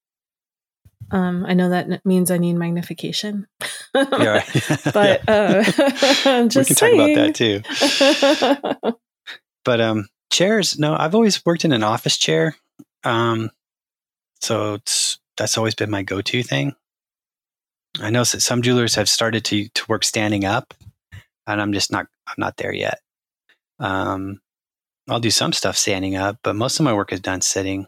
Um, 1.11 1.45
I 1.47 1.55
know 1.55 1.71
that 1.71 2.05
means 2.05 2.31
I 2.31 2.39
need 2.39 2.55
magnification. 2.55 3.47
yeah, 3.95 4.45
but 4.93 5.29
uh, 5.29 5.63
we 5.67 5.73
can 5.73 6.51
saying. 6.51 6.75
talk 6.75 6.93
about 6.93 7.15
that 7.15 7.35
too. 8.83 8.95
but 9.65 9.81
um, 9.81 10.09
chairs, 10.31 10.79
no, 10.79 10.97
I've 10.97 11.15
always 11.15 11.45
worked 11.45 11.65
in 11.65 11.73
an 11.73 11.83
office 11.83 12.17
chair, 12.17 12.57
um, 13.05 13.51
so 14.41 14.79
that's 15.37 15.59
always 15.59 15.75
been 15.75 15.91
my 15.91 16.03
go-to 16.03 16.43
thing. 16.43 16.75
I 18.01 18.11
know 18.11 18.25
that 18.25 18.41
some 18.41 18.63
jewelers 18.63 18.97
have 18.97 19.09
started 19.09 19.45
to 19.47 19.69
to 19.69 19.85
work 19.89 20.05
standing 20.05 20.45
up, 20.45 20.75
and 21.47 21.61
I'm 21.61 21.73
just 21.73 21.93
not 21.93 22.07
I'm 22.27 22.35
not 22.39 22.57
there 22.57 22.75
yet. 22.75 22.99
Um, 23.79 24.41
I'll 25.09 25.21
do 25.21 25.31
some 25.31 25.53
stuff 25.53 25.77
standing 25.77 26.17
up, 26.17 26.39
but 26.43 26.57
most 26.57 26.81
of 26.81 26.85
my 26.85 26.93
work 26.93 27.13
is 27.13 27.21
done 27.21 27.41
sitting. 27.41 27.87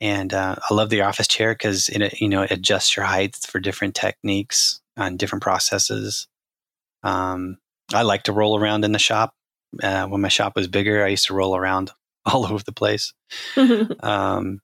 And 0.00 0.32
uh, 0.32 0.56
I 0.68 0.74
love 0.74 0.90
the 0.90 1.02
office 1.02 1.28
chair 1.28 1.52
because 1.52 1.88
it 1.88 2.20
you 2.20 2.28
know 2.28 2.42
it 2.42 2.50
adjusts 2.50 2.96
your 2.96 3.04
height 3.04 3.36
for 3.36 3.60
different 3.60 3.94
techniques 3.94 4.80
and 4.96 5.18
different 5.18 5.42
processes. 5.42 6.28
Um, 7.02 7.58
I 7.92 8.02
like 8.02 8.24
to 8.24 8.32
roll 8.32 8.58
around 8.58 8.84
in 8.84 8.92
the 8.92 8.98
shop. 8.98 9.34
Uh, 9.82 10.06
when 10.06 10.20
my 10.20 10.28
shop 10.28 10.54
was 10.56 10.68
bigger, 10.68 11.04
I 11.04 11.08
used 11.08 11.26
to 11.26 11.34
roll 11.34 11.56
around 11.56 11.90
all 12.24 12.46
over 12.46 12.62
the 12.62 12.72
place. 12.72 13.12
um, 14.00 14.60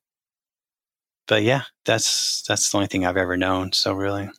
but 1.26 1.42
yeah, 1.42 1.62
that's 1.84 2.42
that's 2.48 2.70
the 2.70 2.78
only 2.78 2.88
thing 2.88 3.04
I've 3.04 3.16
ever 3.16 3.36
known. 3.36 3.72
So 3.72 3.92
really. 3.92 4.30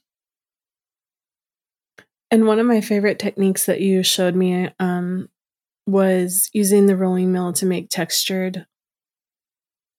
And 2.32 2.46
one 2.46 2.60
of 2.60 2.68
my 2.68 2.82
favorite 2.82 3.18
techniques 3.18 3.66
that 3.66 3.82
you 3.82 4.04
showed 4.04 4.36
me 4.36 4.70
um, 4.80 5.30
was 5.90 6.50
using 6.54 6.86
the 6.86 6.96
rolling 6.96 7.32
mill 7.32 7.54
to 7.54 7.66
make 7.66 7.90
textured 7.90 8.66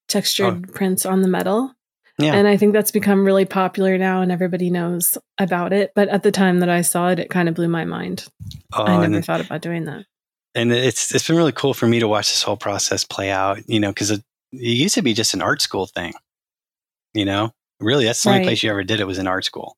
textured 0.08 0.66
oh. 0.68 0.72
prints 0.72 1.06
on 1.06 1.22
the 1.22 1.28
metal. 1.28 1.72
Yeah. 2.18 2.34
And 2.34 2.46
I 2.46 2.58
think 2.58 2.74
that's 2.74 2.90
become 2.90 3.24
really 3.24 3.46
popular 3.46 3.96
now 3.96 4.20
and 4.20 4.30
everybody 4.30 4.68
knows 4.68 5.16
about 5.38 5.72
it. 5.72 5.92
But 5.94 6.08
at 6.08 6.22
the 6.22 6.32
time 6.32 6.60
that 6.60 6.68
I 6.68 6.82
saw 6.82 7.08
it, 7.08 7.18
it 7.18 7.30
kind 7.30 7.48
of 7.48 7.54
blew 7.54 7.68
my 7.68 7.86
mind. 7.86 8.26
Oh, 8.74 8.84
I 8.84 9.06
never 9.06 9.22
thought 9.22 9.40
about 9.40 9.62
doing 9.62 9.86
that. 9.86 10.04
And 10.54 10.72
it's 10.72 11.14
it's 11.14 11.26
been 11.26 11.36
really 11.36 11.52
cool 11.52 11.72
for 11.72 11.86
me 11.86 12.00
to 12.00 12.08
watch 12.08 12.28
this 12.30 12.42
whole 12.42 12.56
process 12.56 13.04
play 13.04 13.30
out, 13.30 13.60
you 13.68 13.80
know, 13.80 13.90
because 13.90 14.10
it, 14.10 14.22
it, 14.52 14.58
used 14.60 14.96
to 14.96 15.02
be 15.02 15.14
just 15.14 15.32
an 15.32 15.40
art 15.40 15.62
school 15.62 15.86
thing. 15.86 16.12
You 17.14 17.24
know, 17.24 17.52
really 17.78 18.04
that's 18.04 18.22
the 18.22 18.30
right. 18.30 18.36
only 18.36 18.46
place 18.48 18.62
you 18.62 18.70
ever 18.70 18.84
did 18.84 19.00
it 19.00 19.06
was 19.06 19.18
in 19.18 19.28
art 19.28 19.44
school. 19.44 19.76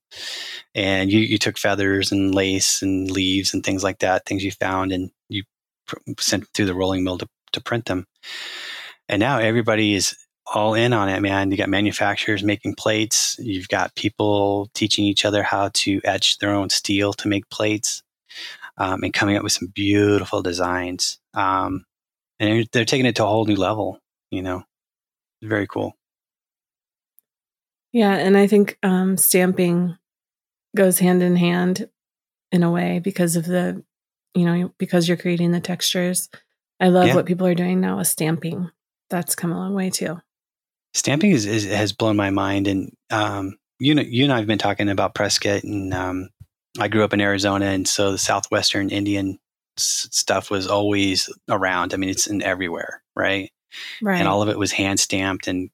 And 0.75 1.11
you, 1.11 1.19
you 1.19 1.37
took 1.37 1.57
feathers 1.57 2.11
and 2.11 2.33
lace 2.33 2.81
and 2.81 3.09
leaves 3.09 3.53
and 3.53 3.63
things 3.63 3.83
like 3.83 3.99
that, 3.99 4.25
things 4.25 4.43
you 4.43 4.51
found, 4.51 4.91
and 4.91 5.11
you 5.29 5.43
sent 6.19 6.47
through 6.53 6.65
the 6.65 6.75
rolling 6.75 7.03
mill 7.03 7.17
to, 7.17 7.27
to 7.53 7.61
print 7.61 7.85
them. 7.85 8.05
And 9.09 9.19
now 9.19 9.39
everybody 9.39 9.93
is 9.93 10.15
all 10.53 10.73
in 10.73 10.93
on 10.93 11.09
it, 11.09 11.21
man. 11.21 11.51
You 11.51 11.57
got 11.57 11.69
manufacturers 11.69 12.43
making 12.43 12.75
plates. 12.75 13.37
You've 13.39 13.67
got 13.67 13.95
people 13.95 14.69
teaching 14.73 15.05
each 15.05 15.25
other 15.25 15.43
how 15.43 15.69
to 15.73 16.01
etch 16.03 16.37
their 16.39 16.53
own 16.53 16.69
steel 16.69 17.13
to 17.13 17.27
make 17.27 17.49
plates, 17.49 18.03
um, 18.77 19.03
and 19.03 19.13
coming 19.13 19.37
up 19.37 19.43
with 19.43 19.53
some 19.53 19.69
beautiful 19.73 20.41
designs. 20.41 21.19
Um, 21.33 21.85
and 22.39 22.67
they're 22.71 22.85
taking 22.85 23.05
it 23.05 23.15
to 23.17 23.23
a 23.23 23.27
whole 23.27 23.45
new 23.45 23.55
level. 23.55 23.99
You 24.31 24.41
know, 24.41 24.63
very 25.41 25.67
cool. 25.67 25.95
Yeah, 27.91 28.15
and 28.15 28.35
I 28.35 28.47
think 28.47 28.77
um, 28.81 29.17
stamping 29.17 29.97
goes 30.75 30.99
hand 30.99 31.21
in 31.21 31.35
hand 31.35 31.87
in 32.51 32.63
a 32.63 32.71
way 32.71 32.99
because 32.99 33.35
of 33.35 33.45
the, 33.45 33.83
you 34.33 34.45
know, 34.45 34.73
because 34.77 35.07
you're 35.07 35.17
creating 35.17 35.51
the 35.51 35.59
textures. 35.59 36.29
I 36.79 36.89
love 36.89 37.07
yeah. 37.07 37.15
what 37.15 37.25
people 37.25 37.47
are 37.47 37.55
doing 37.55 37.79
now 37.79 37.97
with 37.97 38.07
stamping. 38.07 38.71
That's 39.09 39.35
come 39.35 39.51
a 39.51 39.57
long 39.57 39.73
way 39.73 39.89
too 39.89 40.19
stamping 40.93 41.31
is, 41.31 41.45
is, 41.45 41.65
has 41.65 41.91
blown 41.91 42.15
my 42.15 42.29
mind. 42.29 42.67
And 42.67 42.95
um, 43.09 43.57
you 43.79 43.95
know, 43.95 44.01
you 44.01 44.23
and 44.23 44.33
I 44.33 44.37
have 44.37 44.47
been 44.47 44.59
talking 44.59 44.89
about 44.89 45.15
Prescott, 45.15 45.63
and 45.63 45.93
um, 45.93 46.29
I 46.79 46.87
grew 46.87 47.03
up 47.03 47.13
in 47.13 47.21
Arizona, 47.21 47.65
and 47.65 47.87
so 47.87 48.11
the 48.11 48.17
southwestern 48.17 48.89
Indian 48.89 49.39
s- 49.77 50.07
stuff 50.11 50.49
was 50.49 50.67
always 50.67 51.29
around. 51.49 51.93
I 51.93 51.97
mean, 51.97 52.09
it's 52.09 52.27
in 52.27 52.41
everywhere, 52.41 53.03
right? 53.15 53.51
Right. 54.01 54.19
And 54.19 54.27
all 54.27 54.41
of 54.41 54.49
it 54.49 54.59
was 54.59 54.71
hand 54.71 54.99
stamped. 54.99 55.47
And 55.47 55.71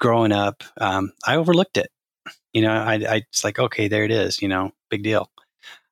growing 0.00 0.32
up, 0.32 0.64
um, 0.78 1.12
I 1.24 1.36
overlooked 1.36 1.76
it. 1.76 1.88
You 2.52 2.62
know, 2.62 2.72
I, 2.72 2.94
I 2.94 3.16
it's 3.30 3.44
like, 3.44 3.58
okay, 3.58 3.88
there 3.88 4.04
it 4.04 4.10
is. 4.10 4.42
You 4.42 4.48
know, 4.48 4.72
big 4.90 5.04
deal. 5.04 5.30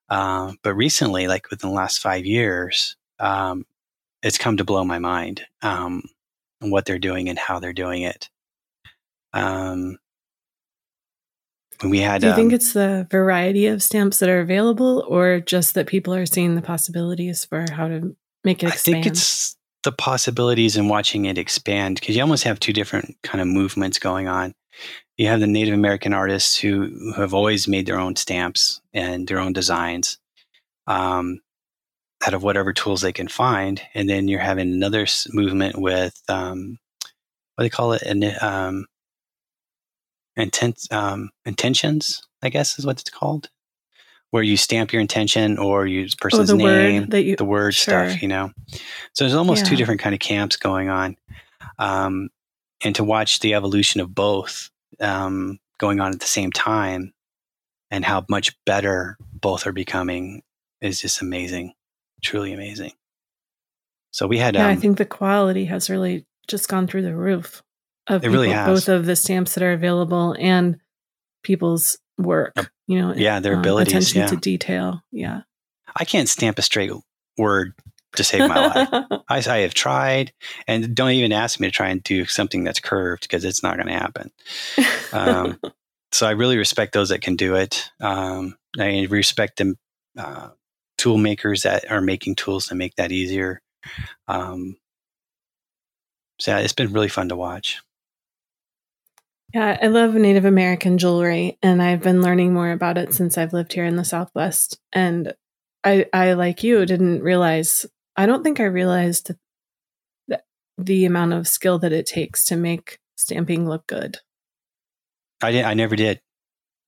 Uh, 0.08 0.52
but 0.62 0.74
recently, 0.74 1.26
like 1.26 1.50
within 1.50 1.70
the 1.70 1.76
last 1.76 1.98
five 1.98 2.24
years, 2.24 2.96
um, 3.18 3.66
it's 4.22 4.38
come 4.38 4.56
to 4.56 4.64
blow 4.64 4.84
my 4.84 4.98
mind 4.98 5.42
um, 5.62 6.02
what 6.60 6.84
they're 6.84 6.98
doing 6.98 7.28
and 7.28 7.38
how 7.38 7.58
they're 7.58 7.72
doing 7.72 8.02
it. 8.02 8.30
Um, 9.32 9.98
we 11.84 12.00
had. 12.00 12.20
Do 12.20 12.28
you 12.28 12.32
um, 12.32 12.36
think 12.36 12.52
it's 12.52 12.72
the 12.72 13.06
variety 13.10 13.66
of 13.66 13.82
stamps 13.82 14.18
that 14.20 14.28
are 14.28 14.40
available, 14.40 15.04
or 15.08 15.40
just 15.40 15.74
that 15.74 15.86
people 15.86 16.14
are 16.14 16.26
seeing 16.26 16.54
the 16.54 16.62
possibilities 16.62 17.44
for 17.44 17.66
how 17.70 17.88
to 17.88 18.16
make 18.44 18.62
it 18.62 18.68
expand? 18.68 18.96
I 18.96 19.02
think 19.02 19.06
it's 19.12 19.56
the 19.82 19.92
possibilities 19.92 20.76
and 20.76 20.88
watching 20.88 21.26
it 21.26 21.38
expand 21.38 22.00
because 22.00 22.16
you 22.16 22.22
almost 22.22 22.44
have 22.44 22.58
two 22.58 22.72
different 22.72 23.16
kind 23.22 23.40
of 23.40 23.46
movements 23.46 23.98
going 23.98 24.26
on. 24.26 24.54
You 25.16 25.28
have 25.28 25.40
the 25.40 25.46
Native 25.46 25.74
American 25.74 26.12
artists 26.12 26.58
who, 26.58 26.86
who 26.86 27.20
have 27.20 27.32
always 27.32 27.66
made 27.66 27.86
their 27.86 27.98
own 27.98 28.16
stamps 28.16 28.80
and 28.92 29.26
their 29.26 29.38
own 29.38 29.52
designs 29.54 30.18
um, 30.86 31.40
out 32.26 32.34
of 32.34 32.42
whatever 32.42 32.72
tools 32.72 33.00
they 33.00 33.12
can 33.12 33.28
find, 33.28 33.80
and 33.94 34.08
then 34.08 34.28
you're 34.28 34.40
having 34.40 34.72
another 34.72 35.06
movement 35.32 35.78
with 35.78 36.20
um, 36.28 36.78
what 37.54 37.62
do 37.62 37.64
they 37.64 37.70
call 37.70 37.92
it? 37.92 38.02
And 38.02 38.24
um, 38.42 38.86
intent 40.36 40.80
um, 40.90 41.30
intentions, 41.44 42.22
I 42.42 42.50
guess 42.50 42.78
is 42.78 42.86
what 42.86 43.00
it's 43.00 43.10
called, 43.10 43.48
where 44.30 44.42
you 44.42 44.56
stamp 44.56 44.92
your 44.92 45.00
intention 45.00 45.58
or 45.58 45.86
use 45.86 46.14
oh, 46.14 46.22
person's 46.22 46.50
oh, 46.50 46.56
name, 46.56 47.08
word 47.08 47.14
you, 47.14 47.36
the 47.36 47.44
word 47.44 47.74
sure. 47.74 48.08
stuff, 48.08 48.22
you 48.22 48.28
know. 48.28 48.52
So 49.14 49.24
there's 49.24 49.34
almost 49.34 49.64
yeah. 49.64 49.70
two 49.70 49.76
different 49.76 50.00
kind 50.00 50.14
of 50.14 50.20
camps 50.20 50.56
going 50.56 50.88
on, 50.88 51.16
um, 51.78 52.28
and 52.84 52.94
to 52.96 53.04
watch 53.04 53.40
the 53.40 53.54
evolution 53.54 54.00
of 54.00 54.14
both 54.14 54.70
um, 55.00 55.58
going 55.78 56.00
on 56.00 56.12
at 56.12 56.20
the 56.20 56.26
same 56.26 56.52
time, 56.52 57.12
and 57.90 58.04
how 58.04 58.24
much 58.28 58.56
better 58.64 59.16
both 59.32 59.66
are 59.66 59.72
becoming 59.72 60.42
is 60.80 61.00
just 61.00 61.22
amazing, 61.22 61.72
truly 62.22 62.52
amazing. 62.52 62.92
So 64.10 64.26
we 64.26 64.38
had, 64.38 64.54
yeah, 64.54 64.66
I 64.66 64.72
um 64.72 64.80
think 64.80 64.98
the 64.98 65.04
quality 65.04 65.66
has 65.66 65.90
really 65.90 66.26
just 66.48 66.68
gone 66.68 66.86
through 66.86 67.02
the 67.02 67.14
roof 67.14 67.62
of 68.06 68.22
it 68.22 68.28
people, 68.28 68.34
really 68.34 68.50
has. 68.50 68.66
both 68.66 68.88
of 68.88 69.06
the 69.06 69.16
stamps 69.16 69.54
that 69.54 69.62
are 69.62 69.72
available 69.72 70.34
and 70.38 70.78
people's 71.42 71.98
work. 72.18 72.70
You 72.86 73.00
know, 73.00 73.14
yeah, 73.14 73.40
their 73.40 73.54
um, 73.54 73.60
abilities, 73.60 73.92
attention 73.92 74.20
yeah. 74.20 74.26
to 74.28 74.36
detail. 74.36 75.02
Yeah, 75.12 75.42
I 75.94 76.04
can't 76.04 76.28
stamp 76.28 76.58
a 76.58 76.62
straight 76.62 76.92
word 77.36 77.74
to 78.16 78.24
save 78.24 78.48
my 78.48 78.66
life. 78.66 78.88
I, 79.28 79.42
I 79.48 79.58
have 79.58 79.74
tried, 79.74 80.32
and 80.66 80.94
don't 80.94 81.12
even 81.12 81.32
ask 81.32 81.60
me 81.60 81.68
to 81.68 81.72
try 81.72 81.88
and 81.88 82.02
do 82.02 82.24
something 82.26 82.64
that's 82.64 82.80
curved 82.80 83.22
because 83.22 83.44
it's 83.44 83.62
not 83.62 83.76
going 83.76 83.88
to 83.88 83.92
happen. 83.92 84.30
Um, 85.12 85.60
so 86.12 86.26
I 86.26 86.32
really 86.32 86.58
respect 86.58 86.92
those 86.92 87.10
that 87.10 87.22
can 87.22 87.36
do 87.36 87.54
it. 87.54 87.90
Um, 88.00 88.56
I 88.78 89.06
respect 89.10 89.58
them 89.58 89.76
uh, 90.16 90.50
tool 90.98 91.18
makers 91.18 91.62
that 91.62 91.90
are 91.90 92.00
making 92.00 92.36
tools 92.36 92.66
to 92.66 92.74
make 92.74 92.94
that 92.96 93.12
easier. 93.12 93.60
Um, 94.28 94.76
so 96.38 96.52
yeah, 96.52 96.58
it's 96.58 96.72
been 96.72 96.92
really 96.92 97.08
fun 97.08 97.28
to 97.28 97.36
watch. 97.36 97.80
Yeah, 99.54 99.78
I 99.80 99.86
love 99.86 100.14
Native 100.14 100.44
American 100.44 100.98
jewelry, 100.98 101.56
and 101.62 101.80
I've 101.80 102.02
been 102.02 102.20
learning 102.20 102.52
more 102.52 102.72
about 102.72 102.98
it 102.98 103.14
since 103.14 103.38
I've 103.38 103.52
lived 103.52 103.72
here 103.72 103.84
in 103.84 103.96
the 103.96 104.04
Southwest. 104.04 104.78
And 104.92 105.34
I, 105.84 106.06
I 106.12 106.32
like 106.32 106.62
you, 106.62 106.84
didn't 106.84 107.22
realize. 107.22 107.86
I 108.16 108.26
don't 108.26 108.42
think 108.42 108.60
I 108.60 108.64
realized 108.64 109.32
the, 110.28 110.42
the 110.78 111.04
amount 111.04 111.32
of 111.32 111.48
skill 111.48 111.78
that 111.80 111.92
it 111.92 112.06
takes 112.06 112.44
to 112.46 112.56
make 112.56 112.98
stamping 113.16 113.68
look 113.68 113.86
good. 113.86 114.18
I 115.42 115.50
did. 115.50 115.64
I 115.64 115.74
never 115.74 115.96
did. 115.96 116.20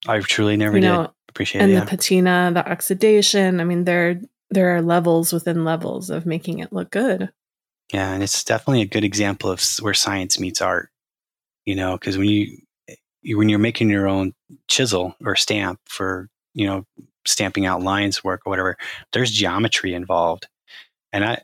I 0.06 0.20
truly 0.20 0.56
never 0.56 0.76
you 0.76 0.82
know, 0.82 1.02
did. 1.02 1.10
Appreciate 1.28 1.62
and 1.62 1.70
it. 1.70 1.74
And 1.74 1.86
the 1.86 1.90
patina, 1.90 2.50
the 2.54 2.70
oxidation. 2.70 3.60
I 3.60 3.64
mean, 3.64 3.84
there 3.84 4.20
there 4.50 4.74
are 4.74 4.82
levels 4.82 5.32
within 5.32 5.64
levels 5.64 6.10
of 6.10 6.26
making 6.26 6.60
it 6.60 6.72
look 6.72 6.90
good. 6.90 7.30
Yeah, 7.92 8.12
and 8.12 8.22
it's 8.22 8.44
definitely 8.44 8.82
a 8.82 8.86
good 8.86 9.04
example 9.04 9.50
of 9.50 9.62
where 9.80 9.94
science 9.94 10.38
meets 10.38 10.60
art. 10.60 10.90
You 11.64 11.74
know, 11.74 11.98
because 11.98 12.16
when 12.16 12.28
you, 12.28 12.58
you 13.22 13.36
when 13.36 13.48
you're 13.48 13.58
making 13.58 13.90
your 13.90 14.08
own 14.08 14.34
chisel 14.68 15.14
or 15.22 15.36
stamp 15.36 15.80
for 15.84 16.28
you 16.54 16.66
know 16.66 16.84
stamping 17.26 17.66
out 17.66 17.82
lines 17.82 18.24
work 18.24 18.42
or 18.46 18.50
whatever, 18.50 18.76
there's 19.12 19.30
geometry 19.30 19.92
involved, 19.92 20.48
and 21.12 21.24
I 21.24 21.42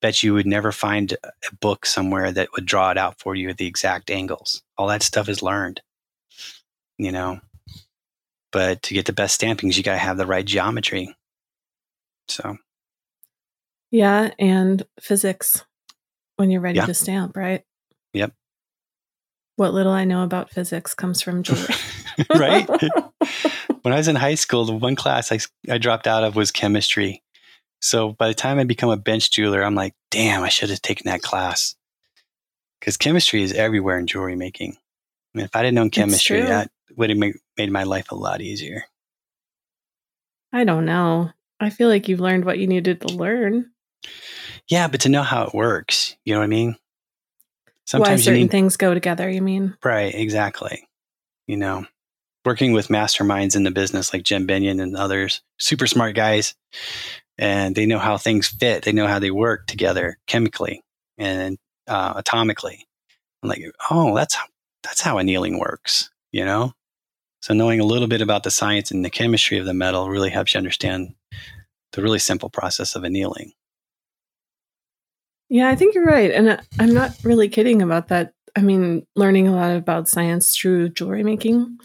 bet 0.00 0.22
you 0.22 0.34
would 0.34 0.46
never 0.46 0.72
find 0.72 1.12
a 1.12 1.54
book 1.60 1.86
somewhere 1.86 2.32
that 2.32 2.48
would 2.54 2.66
draw 2.66 2.90
it 2.90 2.98
out 2.98 3.18
for 3.18 3.34
you 3.34 3.48
at 3.48 3.56
the 3.56 3.66
exact 3.66 4.10
angles. 4.10 4.62
All 4.76 4.88
that 4.88 5.02
stuff 5.02 5.28
is 5.28 5.42
learned. 5.42 5.80
You 6.98 7.12
know, 7.12 7.40
but 8.52 8.82
to 8.82 8.94
get 8.94 9.06
the 9.06 9.12
best 9.12 9.40
stampings, 9.40 9.76
you 9.76 9.82
got 9.82 9.92
to 9.92 9.98
have 9.98 10.18
the 10.18 10.26
right 10.26 10.44
geometry. 10.44 11.16
So, 12.28 12.58
yeah, 13.90 14.30
and 14.38 14.84
physics 15.00 15.64
when 16.36 16.50
you're 16.50 16.60
ready 16.60 16.78
yeah. 16.78 16.86
to 16.86 16.94
stamp, 16.94 17.36
right? 17.36 17.62
Yep. 18.12 18.32
What 19.56 19.74
little 19.74 19.92
I 19.92 20.04
know 20.04 20.22
about 20.22 20.50
physics 20.50 20.94
comes 20.94 21.22
from 21.22 21.42
jewelry. 21.42 21.74
right? 22.34 22.68
when 23.82 23.92
I 23.94 23.96
was 23.96 24.08
in 24.08 24.16
high 24.16 24.34
school, 24.34 24.64
the 24.64 24.74
one 24.74 24.96
class 24.96 25.32
I, 25.32 25.38
I 25.70 25.78
dropped 25.78 26.06
out 26.06 26.24
of 26.24 26.36
was 26.36 26.50
chemistry. 26.50 27.22
So 27.82 28.12
by 28.12 28.28
the 28.28 28.34
time 28.34 28.58
I 28.58 28.64
become 28.64 28.90
a 28.90 28.96
bench 28.96 29.30
jeweler, 29.32 29.62
I'm 29.62 29.74
like, 29.74 29.94
damn, 30.10 30.42
I 30.42 30.48
should 30.48 30.70
have 30.70 30.80
taken 30.80 31.10
that 31.10 31.20
class. 31.20 31.74
Because 32.80 32.96
chemistry 32.96 33.42
is 33.42 33.52
everywhere 33.52 33.98
in 33.98 34.06
jewelry 34.06 34.36
making. 34.36 34.76
I 35.34 35.38
mean, 35.38 35.44
if 35.44 35.56
I 35.56 35.62
didn't 35.62 35.74
know 35.74 35.90
chemistry, 35.90 36.42
that 36.42 36.70
would 36.96 37.10
have 37.10 37.18
made 37.18 37.72
my 37.72 37.82
life 37.82 38.12
a 38.12 38.14
lot 38.14 38.40
easier. 38.40 38.84
I 40.52 40.64
don't 40.64 40.84
know. 40.84 41.30
I 41.58 41.70
feel 41.70 41.88
like 41.88 42.08
you've 42.08 42.20
learned 42.20 42.44
what 42.44 42.58
you 42.58 42.66
needed 42.66 43.00
to 43.00 43.08
learn. 43.08 43.70
Yeah, 44.68 44.88
but 44.88 45.00
to 45.02 45.08
know 45.08 45.22
how 45.22 45.44
it 45.44 45.54
works, 45.54 46.16
you 46.24 46.34
know 46.34 46.40
what 46.40 46.44
I 46.44 46.48
mean? 46.48 46.76
Sometimes 47.84 48.20
Why 48.20 48.24
certain 48.24 48.42
need, 48.42 48.50
things 48.50 48.76
go 48.76 48.94
together, 48.94 49.28
you 49.28 49.42
mean? 49.42 49.76
Right, 49.84 50.14
exactly. 50.14 50.88
You 51.46 51.56
know, 51.56 51.86
working 52.44 52.72
with 52.72 52.88
masterminds 52.88 53.56
in 53.56 53.64
the 53.64 53.70
business 53.70 54.12
like 54.12 54.22
Jim 54.22 54.46
Binnion 54.46 54.80
and 54.80 54.96
others, 54.96 55.42
super 55.58 55.86
smart 55.86 56.14
guys, 56.14 56.54
and 57.38 57.74
they 57.74 57.86
know 57.86 57.98
how 57.98 58.16
things 58.16 58.48
fit. 58.48 58.84
They 58.84 58.92
know 58.92 59.06
how 59.06 59.18
they 59.18 59.30
work 59.30 59.66
together 59.66 60.18
chemically 60.26 60.82
and 61.18 61.58
uh, 61.86 62.20
atomically. 62.20 62.80
I'm 63.42 63.48
like, 63.48 63.62
oh, 63.90 64.14
that's 64.14 64.36
that's 64.82 65.00
how 65.00 65.18
annealing 65.18 65.58
works, 65.58 66.10
you 66.32 66.44
know? 66.44 66.72
So 67.40 67.54
knowing 67.54 67.80
a 67.80 67.84
little 67.84 68.08
bit 68.08 68.22
about 68.22 68.44
the 68.44 68.50
science 68.50 68.90
and 68.90 69.04
the 69.04 69.10
chemistry 69.10 69.58
of 69.58 69.66
the 69.66 69.74
metal 69.74 70.08
really 70.08 70.30
helps 70.30 70.54
you 70.54 70.58
understand 70.58 71.14
the 71.92 72.02
really 72.02 72.18
simple 72.18 72.50
process 72.50 72.94
of 72.94 73.04
annealing. 73.04 73.52
Yeah, 75.48 75.68
I 75.68 75.74
think 75.74 75.94
you're 75.94 76.06
right. 76.06 76.30
And 76.30 76.60
I'm 76.78 76.94
not 76.94 77.10
really 77.24 77.48
kidding 77.48 77.82
about 77.82 78.08
that. 78.08 78.32
I 78.56 78.60
mean, 78.60 79.06
learning 79.16 79.48
a 79.48 79.54
lot 79.54 79.76
about 79.76 80.08
science 80.08 80.56
through 80.56 80.90
jewelry 80.90 81.22
making. 81.22 81.78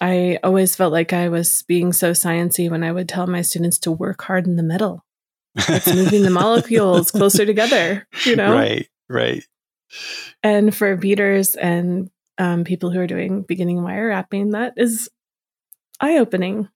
I 0.00 0.38
always 0.42 0.74
felt 0.74 0.92
like 0.92 1.12
I 1.12 1.28
was 1.28 1.62
being 1.64 1.92
so 1.92 2.12
sciency 2.12 2.70
when 2.70 2.82
I 2.82 2.92
would 2.92 3.08
tell 3.08 3.26
my 3.26 3.42
students 3.42 3.78
to 3.80 3.92
work 3.92 4.22
hard 4.22 4.46
in 4.46 4.56
the 4.56 4.62
metal. 4.62 5.04
It's 5.54 5.92
moving 5.92 6.22
the 6.22 6.30
molecules 6.42 7.10
closer 7.10 7.44
together, 7.44 8.06
you 8.24 8.36
know? 8.36 8.52
Right, 8.52 8.88
right. 9.08 9.44
And 10.42 10.74
for 10.74 10.96
beaders 10.96 11.54
and 11.54 12.10
um, 12.38 12.64
people 12.64 12.90
who 12.90 13.00
are 13.00 13.06
doing 13.06 13.42
beginning 13.42 13.82
wire 13.82 14.08
wrapping, 14.08 14.50
that 14.50 14.74
is 14.76 15.10
eye 16.00 16.18
opening. 16.18 16.68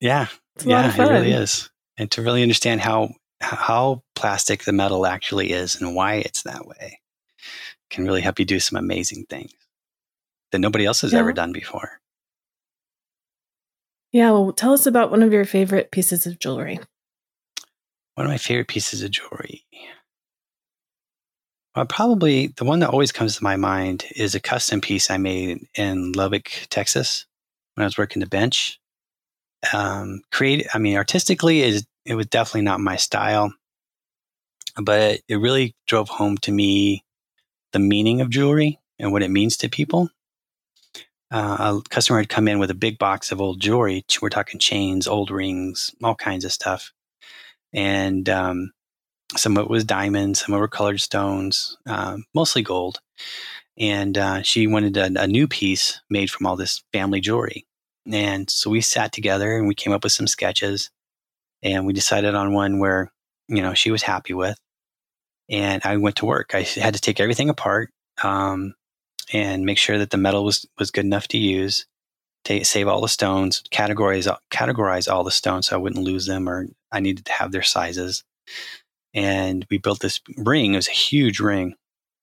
Yeah, 0.00 0.26
yeah, 0.64 0.92
it 0.92 0.98
really 0.98 1.30
is. 1.30 1.70
And 1.96 2.10
to 2.12 2.22
really 2.22 2.42
understand 2.42 2.80
how 2.80 3.14
how 3.40 4.02
plastic 4.14 4.64
the 4.64 4.72
metal 4.72 5.06
actually 5.06 5.50
is 5.50 5.80
and 5.80 5.94
why 5.94 6.16
it's 6.16 6.42
that 6.42 6.66
way 6.66 7.00
can 7.90 8.04
really 8.04 8.20
help 8.20 8.38
you 8.38 8.44
do 8.44 8.60
some 8.60 8.78
amazing 8.78 9.26
things 9.28 9.52
that 10.50 10.58
nobody 10.58 10.84
else 10.84 11.00
has 11.02 11.12
yeah. 11.12 11.18
ever 11.18 11.32
done 11.32 11.52
before. 11.52 12.00
Yeah, 14.12 14.30
well, 14.32 14.52
tell 14.52 14.74
us 14.74 14.86
about 14.86 15.10
one 15.10 15.22
of 15.22 15.32
your 15.32 15.46
favorite 15.46 15.90
pieces 15.90 16.26
of 16.26 16.38
jewelry. 16.38 16.78
One 18.14 18.26
of 18.26 18.30
my 18.30 18.36
favorite 18.36 18.68
pieces 18.68 19.02
of 19.02 19.10
jewelry. 19.10 19.64
Well, 21.74 21.86
probably 21.86 22.48
the 22.48 22.64
one 22.64 22.80
that 22.80 22.90
always 22.90 23.12
comes 23.12 23.36
to 23.36 23.44
my 23.44 23.56
mind 23.56 24.04
is 24.14 24.34
a 24.34 24.40
custom 24.40 24.82
piece 24.82 25.10
I 25.10 25.16
made 25.16 25.66
in 25.74 26.12
Lubbock, 26.12 26.50
Texas, 26.68 27.24
when 27.74 27.84
I 27.84 27.86
was 27.86 27.96
working 27.96 28.20
the 28.20 28.26
bench. 28.26 28.78
Um, 29.72 30.20
create, 30.30 30.66
I 30.74 30.78
mean, 30.78 30.96
artistically, 30.96 31.62
is 31.62 31.86
it 32.04 32.14
was 32.14 32.26
definitely 32.26 32.62
not 32.62 32.80
my 32.80 32.96
style, 32.96 33.54
but 34.76 35.20
it 35.28 35.36
really 35.36 35.74
drove 35.86 36.10
home 36.10 36.36
to 36.38 36.52
me 36.52 37.04
the 37.72 37.78
meaning 37.78 38.20
of 38.20 38.28
jewelry 38.28 38.78
and 38.98 39.12
what 39.12 39.22
it 39.22 39.30
means 39.30 39.56
to 39.58 39.70
people. 39.70 40.10
Uh, 41.32 41.80
a 41.80 41.88
customer 41.88 42.18
had 42.18 42.28
come 42.28 42.46
in 42.46 42.58
with 42.58 42.70
a 42.70 42.74
big 42.74 42.98
box 42.98 43.32
of 43.32 43.40
old 43.40 43.58
jewelry. 43.58 44.04
We're 44.20 44.28
talking 44.28 44.60
chains, 44.60 45.08
old 45.08 45.30
rings, 45.30 45.90
all 46.04 46.14
kinds 46.14 46.44
of 46.44 46.52
stuff, 46.52 46.92
and 47.72 48.28
um, 48.28 48.72
some 49.36 49.56
of 49.56 49.64
it 49.64 49.70
was 49.70 49.84
diamonds, 49.84 50.40
some 50.40 50.54
of 50.54 50.58
it 50.58 50.60
were 50.60 50.68
colored 50.68 51.00
stones, 51.00 51.76
uh, 51.86 52.18
mostly 52.34 52.62
gold. 52.62 53.00
And 53.78 54.18
uh, 54.18 54.42
she 54.42 54.66
wanted 54.66 54.96
a, 54.96 55.22
a, 55.22 55.26
new 55.26 55.48
piece 55.48 56.00
made 56.10 56.30
from 56.30 56.46
all 56.46 56.56
this 56.56 56.82
family 56.92 57.20
jewelry. 57.20 57.64
And 58.10 58.50
so 58.50 58.68
we 58.68 58.82
sat 58.82 59.12
together 59.12 59.56
and 59.56 59.66
we 59.66 59.74
came 59.74 59.92
up 59.92 60.04
with 60.04 60.12
some 60.12 60.26
sketches 60.26 60.90
and 61.62 61.86
we 61.86 61.94
decided 61.94 62.34
on 62.34 62.52
one 62.52 62.80
where, 62.80 63.10
you 63.48 63.62
know, 63.62 63.72
she 63.72 63.90
was 63.90 64.02
happy 64.02 64.34
with. 64.34 64.58
And 65.48 65.80
I 65.84 65.96
went 65.96 66.16
to 66.16 66.26
work. 66.26 66.54
I 66.54 66.62
had 66.62 66.94
to 66.94 67.00
take 67.00 67.20
everything 67.20 67.48
apart 67.48 67.90
um, 68.22 68.74
and 69.32 69.64
make 69.64 69.78
sure 69.78 69.98
that 69.98 70.10
the 70.10 70.16
metal 70.16 70.44
was, 70.44 70.66
was 70.78 70.90
good 70.90 71.04
enough 71.04 71.28
to 71.28 71.38
use, 71.38 71.86
take, 72.44 72.66
save 72.66 72.88
all 72.88 73.00
the 73.00 73.08
stones, 73.08 73.62
categorize, 73.70 74.34
categorize 74.50 75.10
all 75.10 75.24
the 75.24 75.30
stones 75.30 75.68
so 75.68 75.76
I 75.76 75.78
wouldn't 75.78 76.04
lose 76.04 76.26
them 76.26 76.48
or 76.48 76.66
I 76.90 77.00
needed 77.00 77.24
to 77.26 77.32
have 77.32 77.52
their 77.52 77.62
sizes 77.62 78.24
and 79.14 79.66
we 79.70 79.78
built 79.78 80.00
this 80.00 80.20
ring. 80.36 80.74
It 80.74 80.76
was 80.76 80.88
a 80.88 80.92
huge 80.92 81.40
ring. 81.40 81.74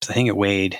I 0.08 0.14
think 0.14 0.28
it 0.28 0.38
weighed 0.38 0.80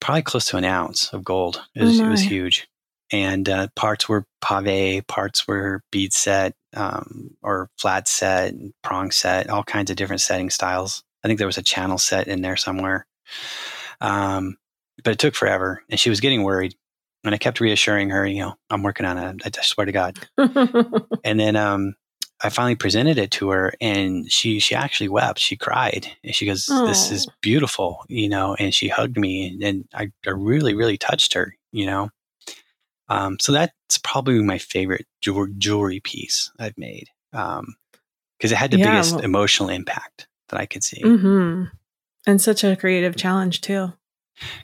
probably 0.00 0.22
close 0.22 0.46
to 0.46 0.56
an 0.56 0.64
ounce 0.64 1.12
of 1.12 1.24
gold. 1.24 1.62
It 1.74 1.82
was, 1.82 2.00
oh 2.00 2.06
it 2.06 2.10
was 2.10 2.22
huge. 2.22 2.68
And 3.12 3.48
uh, 3.48 3.68
parts 3.76 4.08
were 4.08 4.24
pave, 4.40 5.06
parts 5.06 5.46
were 5.46 5.82
bead 5.92 6.12
set 6.12 6.54
um, 6.74 7.36
or 7.42 7.70
flat 7.78 8.08
set, 8.08 8.54
prong 8.82 9.10
set, 9.10 9.48
all 9.48 9.62
kinds 9.62 9.90
of 9.90 9.96
different 9.96 10.20
setting 10.20 10.50
styles. 10.50 11.04
I 11.22 11.28
think 11.28 11.38
there 11.38 11.46
was 11.46 11.58
a 11.58 11.62
channel 11.62 11.98
set 11.98 12.28
in 12.28 12.42
there 12.42 12.56
somewhere. 12.56 13.06
Um, 14.04 14.56
but 15.02 15.12
it 15.12 15.18
took 15.18 15.34
forever, 15.34 15.82
and 15.90 15.98
she 15.98 16.10
was 16.10 16.20
getting 16.20 16.42
worried. 16.42 16.74
And 17.24 17.34
I 17.34 17.38
kept 17.38 17.58
reassuring 17.58 18.10
her, 18.10 18.26
you 18.26 18.40
know, 18.42 18.54
I'm 18.68 18.82
working 18.82 19.06
on 19.06 19.16
it. 19.16 19.42
I 19.46 19.62
swear 19.62 19.86
to 19.86 19.92
God. 19.92 20.18
and 21.24 21.40
then 21.40 21.56
um, 21.56 21.94
I 22.42 22.50
finally 22.50 22.74
presented 22.74 23.16
it 23.16 23.30
to 23.32 23.48
her 23.48 23.72
and 23.80 24.30
she 24.30 24.58
she 24.58 24.74
actually 24.74 25.08
wept. 25.08 25.38
She 25.38 25.56
cried. 25.56 26.06
And 26.22 26.34
she 26.34 26.44
goes, 26.44 26.66
Aww. 26.66 26.86
This 26.86 27.10
is 27.10 27.26
beautiful, 27.40 28.04
you 28.08 28.28
know, 28.28 28.54
and 28.56 28.74
she 28.74 28.88
hugged 28.88 29.16
me 29.16 29.58
and 29.62 29.88
I, 29.94 30.12
I 30.26 30.30
really, 30.30 30.74
really 30.74 30.98
touched 30.98 31.32
her, 31.32 31.56
you 31.72 31.86
know. 31.86 32.10
Um, 33.08 33.38
so 33.40 33.52
that's 33.52 33.98
probably 34.02 34.42
my 34.42 34.58
favorite 34.58 35.06
jewelry 35.22 36.00
piece 36.00 36.52
I've 36.58 36.76
made. 36.76 37.08
Um, 37.32 37.74
because 38.36 38.52
it 38.52 38.56
had 38.56 38.70
the 38.70 38.78
yeah, 38.78 38.90
biggest 38.90 39.20
emotional 39.20 39.70
impact 39.70 40.26
that 40.48 40.60
I 40.60 40.66
could 40.66 40.84
see. 40.84 41.00
Mm-hmm. 41.02 41.64
And 42.26 42.40
such 42.40 42.64
a 42.64 42.76
creative 42.76 43.16
challenge 43.16 43.60
too. 43.60 43.92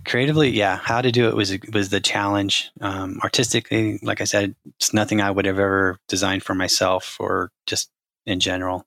Creatively, 0.05 0.51
yeah, 0.51 0.77
how 0.79 1.01
to 1.01 1.12
do 1.12 1.29
it 1.29 1.37
was 1.37 1.57
was 1.73 1.90
the 1.90 2.01
challenge. 2.01 2.70
Um, 2.81 3.20
artistically, 3.23 3.99
like 4.03 4.20
I 4.20 4.25
said, 4.25 4.55
it's 4.79 4.92
nothing 4.92 5.20
I 5.20 5.31
would 5.31 5.44
have 5.44 5.59
ever 5.59 5.99
designed 6.09 6.42
for 6.42 6.55
myself 6.55 7.16
or 7.20 7.53
just 7.66 7.90
in 8.27 8.40
general. 8.40 8.87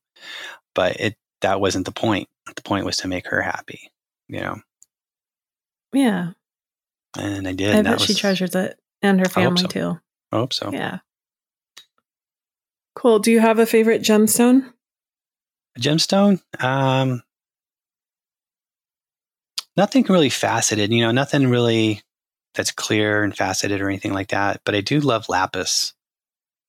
but 0.75 0.95
it 0.99 1.15
that 1.41 1.61
wasn't 1.61 1.85
the 1.85 1.91
point. 1.91 2.27
The 2.55 2.61
point 2.61 2.85
was 2.85 2.97
to 2.97 3.07
make 3.07 3.27
her 3.27 3.41
happy, 3.41 3.91
you 4.27 4.39
know. 4.41 4.57
Yeah. 5.93 6.31
And 7.17 7.47
I 7.47 7.53
did. 7.53 7.75
I 7.75 7.81
bet 7.83 8.01
she 8.01 8.13
was- 8.13 8.19
treasures 8.19 8.55
it 8.55 8.79
and 9.01 9.19
her 9.19 9.27
family 9.29 9.61
so. 9.61 9.67
too. 9.67 9.99
I 10.31 10.37
hope 10.37 10.51
so. 10.53 10.71
Yeah. 10.73 10.99
Cool. 12.95 13.19
Do 13.19 13.31
you 13.31 13.39
have 13.39 13.59
a 13.59 13.65
favorite 13.65 14.01
gemstone? 14.01 14.71
A 15.75 15.79
gemstone, 15.79 16.41
um, 16.63 17.23
nothing 19.77 20.03
really 20.09 20.29
faceted. 20.29 20.91
You 20.91 21.01
know, 21.01 21.11
nothing 21.11 21.47
really 21.49 22.01
that's 22.55 22.71
clear 22.71 23.23
and 23.23 23.35
faceted 23.35 23.81
or 23.81 23.89
anything 23.89 24.13
like 24.13 24.29
that. 24.29 24.61
But 24.63 24.75
I 24.75 24.81
do 24.81 24.99
love 24.99 25.29
lapis. 25.29 25.93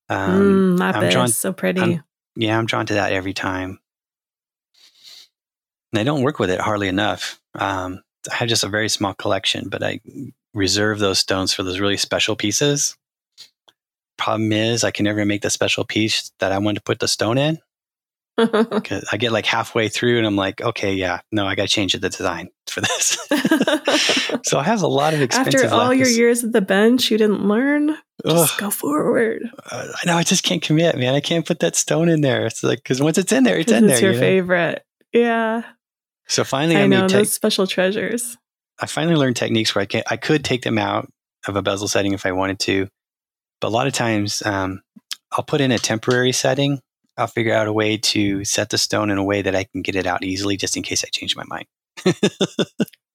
Um, 0.09 0.75
mm, 0.77 0.79
lapis, 0.79 1.13
drawn- 1.13 1.27
so 1.29 1.53
pretty. 1.53 1.81
I'm- 1.81 2.03
yeah, 2.35 2.57
I'm 2.57 2.65
drawn 2.65 2.85
to 2.87 2.95
that 2.95 3.13
every 3.13 3.33
time. 3.33 3.79
And 5.93 5.99
I 5.99 6.03
don't 6.03 6.23
work 6.23 6.39
with 6.39 6.49
it 6.49 6.59
hardly 6.59 6.87
enough. 6.89 7.39
Um, 7.53 8.01
I 8.29 8.35
have 8.35 8.49
just 8.49 8.63
a 8.63 8.69
very 8.69 8.89
small 8.89 9.13
collection, 9.13 9.69
but 9.69 9.81
I 9.83 10.01
reserve 10.53 10.99
those 10.99 11.19
stones 11.19 11.53
for 11.53 11.63
those 11.63 11.79
really 11.79 11.95
special 11.97 12.35
pieces. 12.35 12.97
Problem 14.17 14.51
is, 14.51 14.83
I 14.83 14.91
can 14.91 15.03
never 15.05 15.23
make 15.25 15.41
the 15.41 15.49
special 15.49 15.85
piece 15.85 16.31
that 16.39 16.51
I 16.51 16.57
want 16.57 16.75
to 16.75 16.81
put 16.83 16.99
the 16.99 17.07
stone 17.07 17.37
in. 17.37 17.59
'Cause 18.83 19.05
I 19.11 19.17
get 19.17 19.31
like 19.31 19.45
halfway 19.45 19.87
through 19.87 20.17
and 20.17 20.27
I'm 20.27 20.35
like, 20.35 20.61
okay, 20.61 20.93
yeah, 20.93 21.21
no, 21.31 21.45
I 21.45 21.55
got 21.55 21.63
to 21.63 21.67
change 21.69 21.93
the 21.93 22.09
design 22.09 22.49
for 22.67 22.81
this. 22.81 23.17
so 24.45 24.59
I 24.59 24.63
have 24.63 24.81
a 24.81 24.87
lot 24.87 25.13
of 25.13 25.21
expensive. 25.21 25.61
After 25.63 25.73
all 25.75 25.93
your 25.93 26.07
years 26.07 26.43
at 26.43 26.51
the 26.51 26.61
bench, 26.61 27.09
you 27.11 27.17
didn't 27.17 27.47
learn. 27.47 27.91
Ugh, 27.91 27.97
Just 28.25 28.57
go 28.57 28.69
forward. 28.69 29.43
uh, 29.71 29.87
I 29.93 30.05
know 30.05 30.17
I 30.17 30.23
just 30.23 30.43
can't 30.43 30.61
commit, 30.61 30.97
man. 30.97 31.13
I 31.15 31.19
can't 31.21 31.45
put 31.45 31.59
that 31.59 31.75
stone 31.75 32.09
in 32.09 32.21
there. 32.21 32.45
It's 32.45 32.63
like 32.63 32.79
because 32.79 33.01
once 33.01 33.17
it's 33.17 33.31
in 33.31 33.43
there, 33.43 33.57
it's 33.57 33.71
in 33.71 33.85
It's 33.85 33.93
there. 33.93 34.01
your 34.01 34.11
you 34.13 34.17
know? 34.19 34.25
favorite. 34.25 34.83
Yeah. 35.13 35.61
So 36.27 36.43
finally, 36.43 36.75
I, 36.75 36.81
I 36.83 36.87
made 36.87 36.97
know 36.97 37.07
tech- 37.07 37.19
those 37.19 37.33
special 37.33 37.67
treasures. 37.67 38.37
I 38.79 38.87
finally 38.87 39.15
learned 39.15 39.35
techniques 39.37 39.73
where 39.75 39.83
I 39.83 39.85
can 39.85 40.03
I 40.09 40.17
could 40.17 40.43
take 40.43 40.63
them 40.63 40.77
out 40.77 41.09
of 41.47 41.55
a 41.55 41.61
bezel 41.61 41.87
setting 41.87 42.13
if 42.13 42.25
I 42.25 42.31
wanted 42.33 42.59
to, 42.61 42.87
but 43.61 43.67
a 43.67 43.69
lot 43.69 43.87
of 43.87 43.93
times 43.93 44.41
um, 44.45 44.81
I'll 45.31 45.43
put 45.43 45.61
in 45.61 45.71
a 45.71 45.77
temporary 45.77 46.31
setting. 46.31 46.79
I'll 47.17 47.27
figure 47.27 47.53
out 47.53 47.67
a 47.67 47.73
way 47.73 47.97
to 47.97 48.43
set 48.43 48.69
the 48.69 48.77
stone 48.77 49.09
in 49.09 49.17
a 49.17 49.23
way 49.23 49.41
that 49.41 49.55
I 49.55 49.63
can 49.63 49.81
get 49.81 49.95
it 49.95 50.05
out 50.05 50.23
easily, 50.23 50.57
just 50.57 50.75
in 50.75 50.83
case 50.83 51.03
I 51.03 51.07
change 51.11 51.35
my 51.35 51.45
mind. 51.45 51.65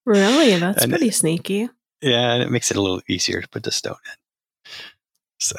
Really? 0.07 0.59
That's 0.59 0.83
And- 0.83 0.91
pretty 0.93 1.11
sneaky. 1.11 1.69
yeah, 2.01 2.33
and 2.33 2.43
it 2.43 2.51
makes 2.51 2.71
it 2.71 2.77
a 2.77 2.81
little 2.81 3.03
easier 3.09 3.41
to 3.43 3.49
put 3.49 3.63
the 3.63 3.71
stone 3.71 3.97
in. 4.07 4.73
So 5.39 5.57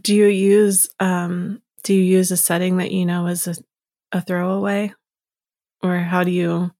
Do 0.00 0.14
you 0.14 0.26
use 0.26 0.88
um 1.00 1.60
do 1.82 1.92
you 1.94 2.02
use 2.02 2.30
a 2.30 2.36
setting 2.36 2.76
that 2.78 2.92
you 2.92 3.04
know 3.06 3.26
is 3.26 3.46
a, 3.48 3.54
a 4.12 4.20
throwaway? 4.20 4.94
Or 5.82 5.98
how 5.98 6.24
do 6.24 6.30
you 6.30 6.70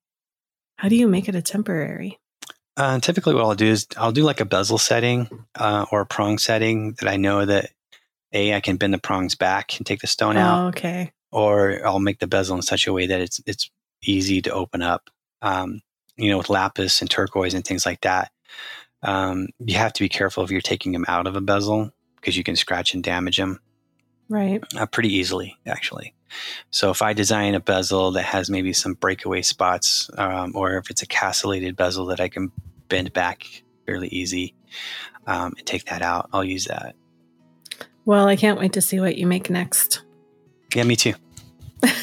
how 0.78 0.88
do 0.88 0.96
you 0.96 1.08
make 1.08 1.28
it 1.28 1.34
a 1.34 1.42
temporary? 1.42 2.18
uh, 2.76 2.98
typically, 3.00 3.34
what 3.34 3.44
I'll 3.44 3.54
do 3.54 3.66
is 3.66 3.86
I'll 3.98 4.12
do 4.12 4.22
like 4.22 4.40
a 4.40 4.44
bezel 4.46 4.78
setting 4.78 5.28
uh, 5.56 5.84
or 5.92 6.00
a 6.02 6.06
prong 6.06 6.38
setting 6.38 6.92
that 7.00 7.08
I 7.10 7.16
know 7.16 7.44
that 7.44 7.70
a 8.32 8.54
I 8.54 8.60
can 8.60 8.76
bend 8.76 8.94
the 8.94 8.98
prongs 8.98 9.34
back 9.34 9.76
and 9.78 9.86
take 9.86 10.00
the 10.00 10.06
stone 10.06 10.36
out. 10.36 10.64
Oh, 10.64 10.68
okay. 10.68 11.12
or 11.32 11.84
I'll 11.86 11.98
make 12.00 12.18
the 12.18 12.26
bezel 12.26 12.56
in 12.56 12.62
such 12.62 12.86
a 12.86 12.92
way 12.92 13.06
that 13.06 13.20
it's 13.20 13.40
it's 13.46 13.70
easy 14.02 14.40
to 14.42 14.50
open 14.52 14.82
up. 14.82 15.10
Um, 15.42 15.80
you 16.16 16.30
know, 16.30 16.38
with 16.38 16.50
lapis 16.50 17.00
and 17.00 17.10
turquoise 17.10 17.54
and 17.54 17.64
things 17.64 17.86
like 17.86 18.02
that, 18.02 18.30
um, 19.02 19.48
you 19.58 19.76
have 19.76 19.92
to 19.94 20.02
be 20.02 20.08
careful 20.08 20.44
if 20.44 20.50
you're 20.50 20.60
taking 20.60 20.92
them 20.92 21.04
out 21.08 21.26
of 21.26 21.36
a 21.36 21.40
bezel 21.40 21.90
because 22.16 22.36
you 22.36 22.44
can 22.44 22.56
scratch 22.56 22.92
and 22.94 23.02
damage 23.02 23.38
them 23.38 23.58
Right. 24.28 24.62
uh, 24.76 24.86
pretty 24.86 25.14
easily, 25.14 25.56
actually. 25.66 26.14
So 26.70 26.90
if 26.90 27.00
I 27.00 27.12
design 27.14 27.54
a 27.54 27.60
bezel 27.60 28.12
that 28.12 28.24
has 28.24 28.50
maybe 28.50 28.72
some 28.72 28.94
breakaway 28.94 29.42
spots, 29.42 30.10
um, 30.18 30.52
or 30.54 30.76
if 30.76 30.90
it's 30.90 31.02
a 31.02 31.06
castellated 31.06 31.74
bezel 31.76 32.06
that 32.06 32.20
I 32.20 32.28
can 32.28 32.52
bend 32.88 33.12
back 33.12 33.46
fairly 33.86 34.08
easy 34.08 34.54
um, 35.26 35.54
and 35.56 35.66
take 35.66 35.86
that 35.86 36.02
out, 36.02 36.28
I'll 36.32 36.44
use 36.44 36.66
that. 36.66 36.94
Well, 38.04 38.26
I 38.26 38.36
can't 38.36 38.58
wait 38.58 38.72
to 38.74 38.80
see 38.80 39.00
what 39.00 39.16
you 39.16 39.26
make 39.26 39.50
next. 39.50 40.02
Yeah, 40.74 40.84
me 40.84 40.96
too. 40.96 41.14
it's 41.82 41.96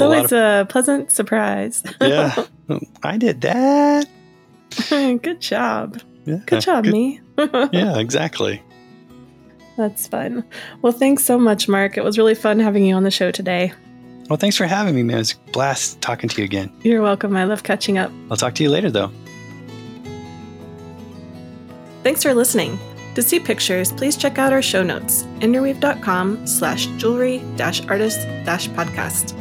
a 0.00 0.06
lot 0.06 0.16
always 0.16 0.32
a 0.32 0.66
pleasant 0.68 1.12
surprise. 1.12 1.82
yeah, 2.00 2.44
I 3.02 3.18
did 3.18 3.40
that. 3.42 4.06
Good 4.88 5.40
job. 5.40 6.00
Yeah, 6.24 6.38
Good 6.46 6.62
job, 6.62 6.86
me. 6.86 7.20
yeah, 7.38 7.98
exactly. 7.98 8.62
That's 9.76 10.06
fun. 10.06 10.44
Well, 10.82 10.92
thanks 10.92 11.24
so 11.24 11.38
much, 11.38 11.68
Mark. 11.68 11.98
It 11.98 12.04
was 12.04 12.16
really 12.16 12.34
fun 12.34 12.60
having 12.60 12.84
you 12.84 12.94
on 12.94 13.02
the 13.02 13.10
show 13.10 13.30
today. 13.30 13.72
Well, 14.30 14.38
thanks 14.38 14.56
for 14.56 14.66
having 14.66 14.94
me, 14.94 15.02
man. 15.02 15.18
It's 15.18 15.32
a 15.32 15.50
blast 15.50 16.00
talking 16.00 16.28
to 16.30 16.40
you 16.40 16.44
again. 16.44 16.72
You're 16.82 17.02
welcome. 17.02 17.36
I 17.36 17.44
love 17.44 17.62
catching 17.62 17.98
up. 17.98 18.10
I'll 18.30 18.36
talk 18.36 18.54
to 18.54 18.62
you 18.62 18.70
later, 18.70 18.90
though. 18.90 19.10
Thanks 22.02 22.22
for 22.22 22.32
listening. 22.34 22.78
To 23.14 23.22
see 23.22 23.38
pictures, 23.38 23.92
please 23.92 24.16
check 24.16 24.38
out 24.38 24.52
our 24.52 24.62
show 24.62 24.82
notes, 24.82 25.24
interweave.com 25.40 26.46
slash 26.46 26.86
jewelry 26.98 27.42
dash 27.56 27.86
artist 27.86 28.26
dash 28.44 28.68
podcast. 28.70 29.38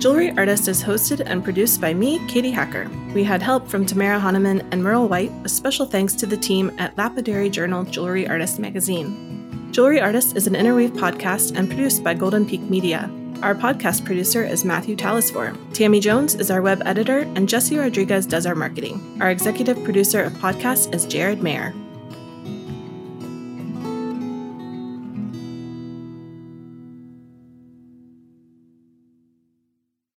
Jewelry 0.00 0.32
Artist 0.36 0.68
is 0.68 0.84
hosted 0.84 1.22
and 1.24 1.42
produced 1.42 1.80
by 1.80 1.94
me, 1.94 2.20
Katie 2.28 2.50
Hacker. 2.50 2.90
We 3.14 3.24
had 3.24 3.40
help 3.40 3.66
from 3.66 3.86
Tamara 3.86 4.20
Honaman 4.20 4.66
and 4.70 4.84
Merle 4.84 5.08
White, 5.08 5.32
a 5.44 5.48
special 5.48 5.86
thanks 5.86 6.12
to 6.16 6.26
the 6.26 6.36
team 6.36 6.70
at 6.76 6.94
Lapidary 6.98 7.48
Journal 7.48 7.84
Jewelry 7.84 8.28
Artist 8.28 8.58
magazine. 8.58 9.70
Jewelry 9.72 10.02
Artist 10.02 10.36
is 10.36 10.46
an 10.46 10.54
Interweave 10.54 10.92
podcast 10.92 11.56
and 11.56 11.68
produced 11.68 12.04
by 12.04 12.12
Golden 12.12 12.44
Peak 12.44 12.60
Media. 12.60 13.10
Our 13.44 13.54
podcast 13.54 14.06
producer 14.06 14.42
is 14.42 14.64
Matthew 14.64 14.96
Talisfor. 14.96 15.54
Tammy 15.74 16.00
Jones 16.00 16.34
is 16.34 16.50
our 16.50 16.62
web 16.62 16.80
editor, 16.86 17.18
and 17.34 17.46
Jesse 17.46 17.76
Rodriguez 17.76 18.24
does 18.24 18.46
our 18.46 18.54
marketing. 18.54 19.18
Our 19.20 19.30
executive 19.30 19.84
producer 19.84 20.22
of 20.22 20.32
podcasts 20.32 20.94
is 20.94 21.04
Jared 21.04 21.42
Mayer. 21.42 21.74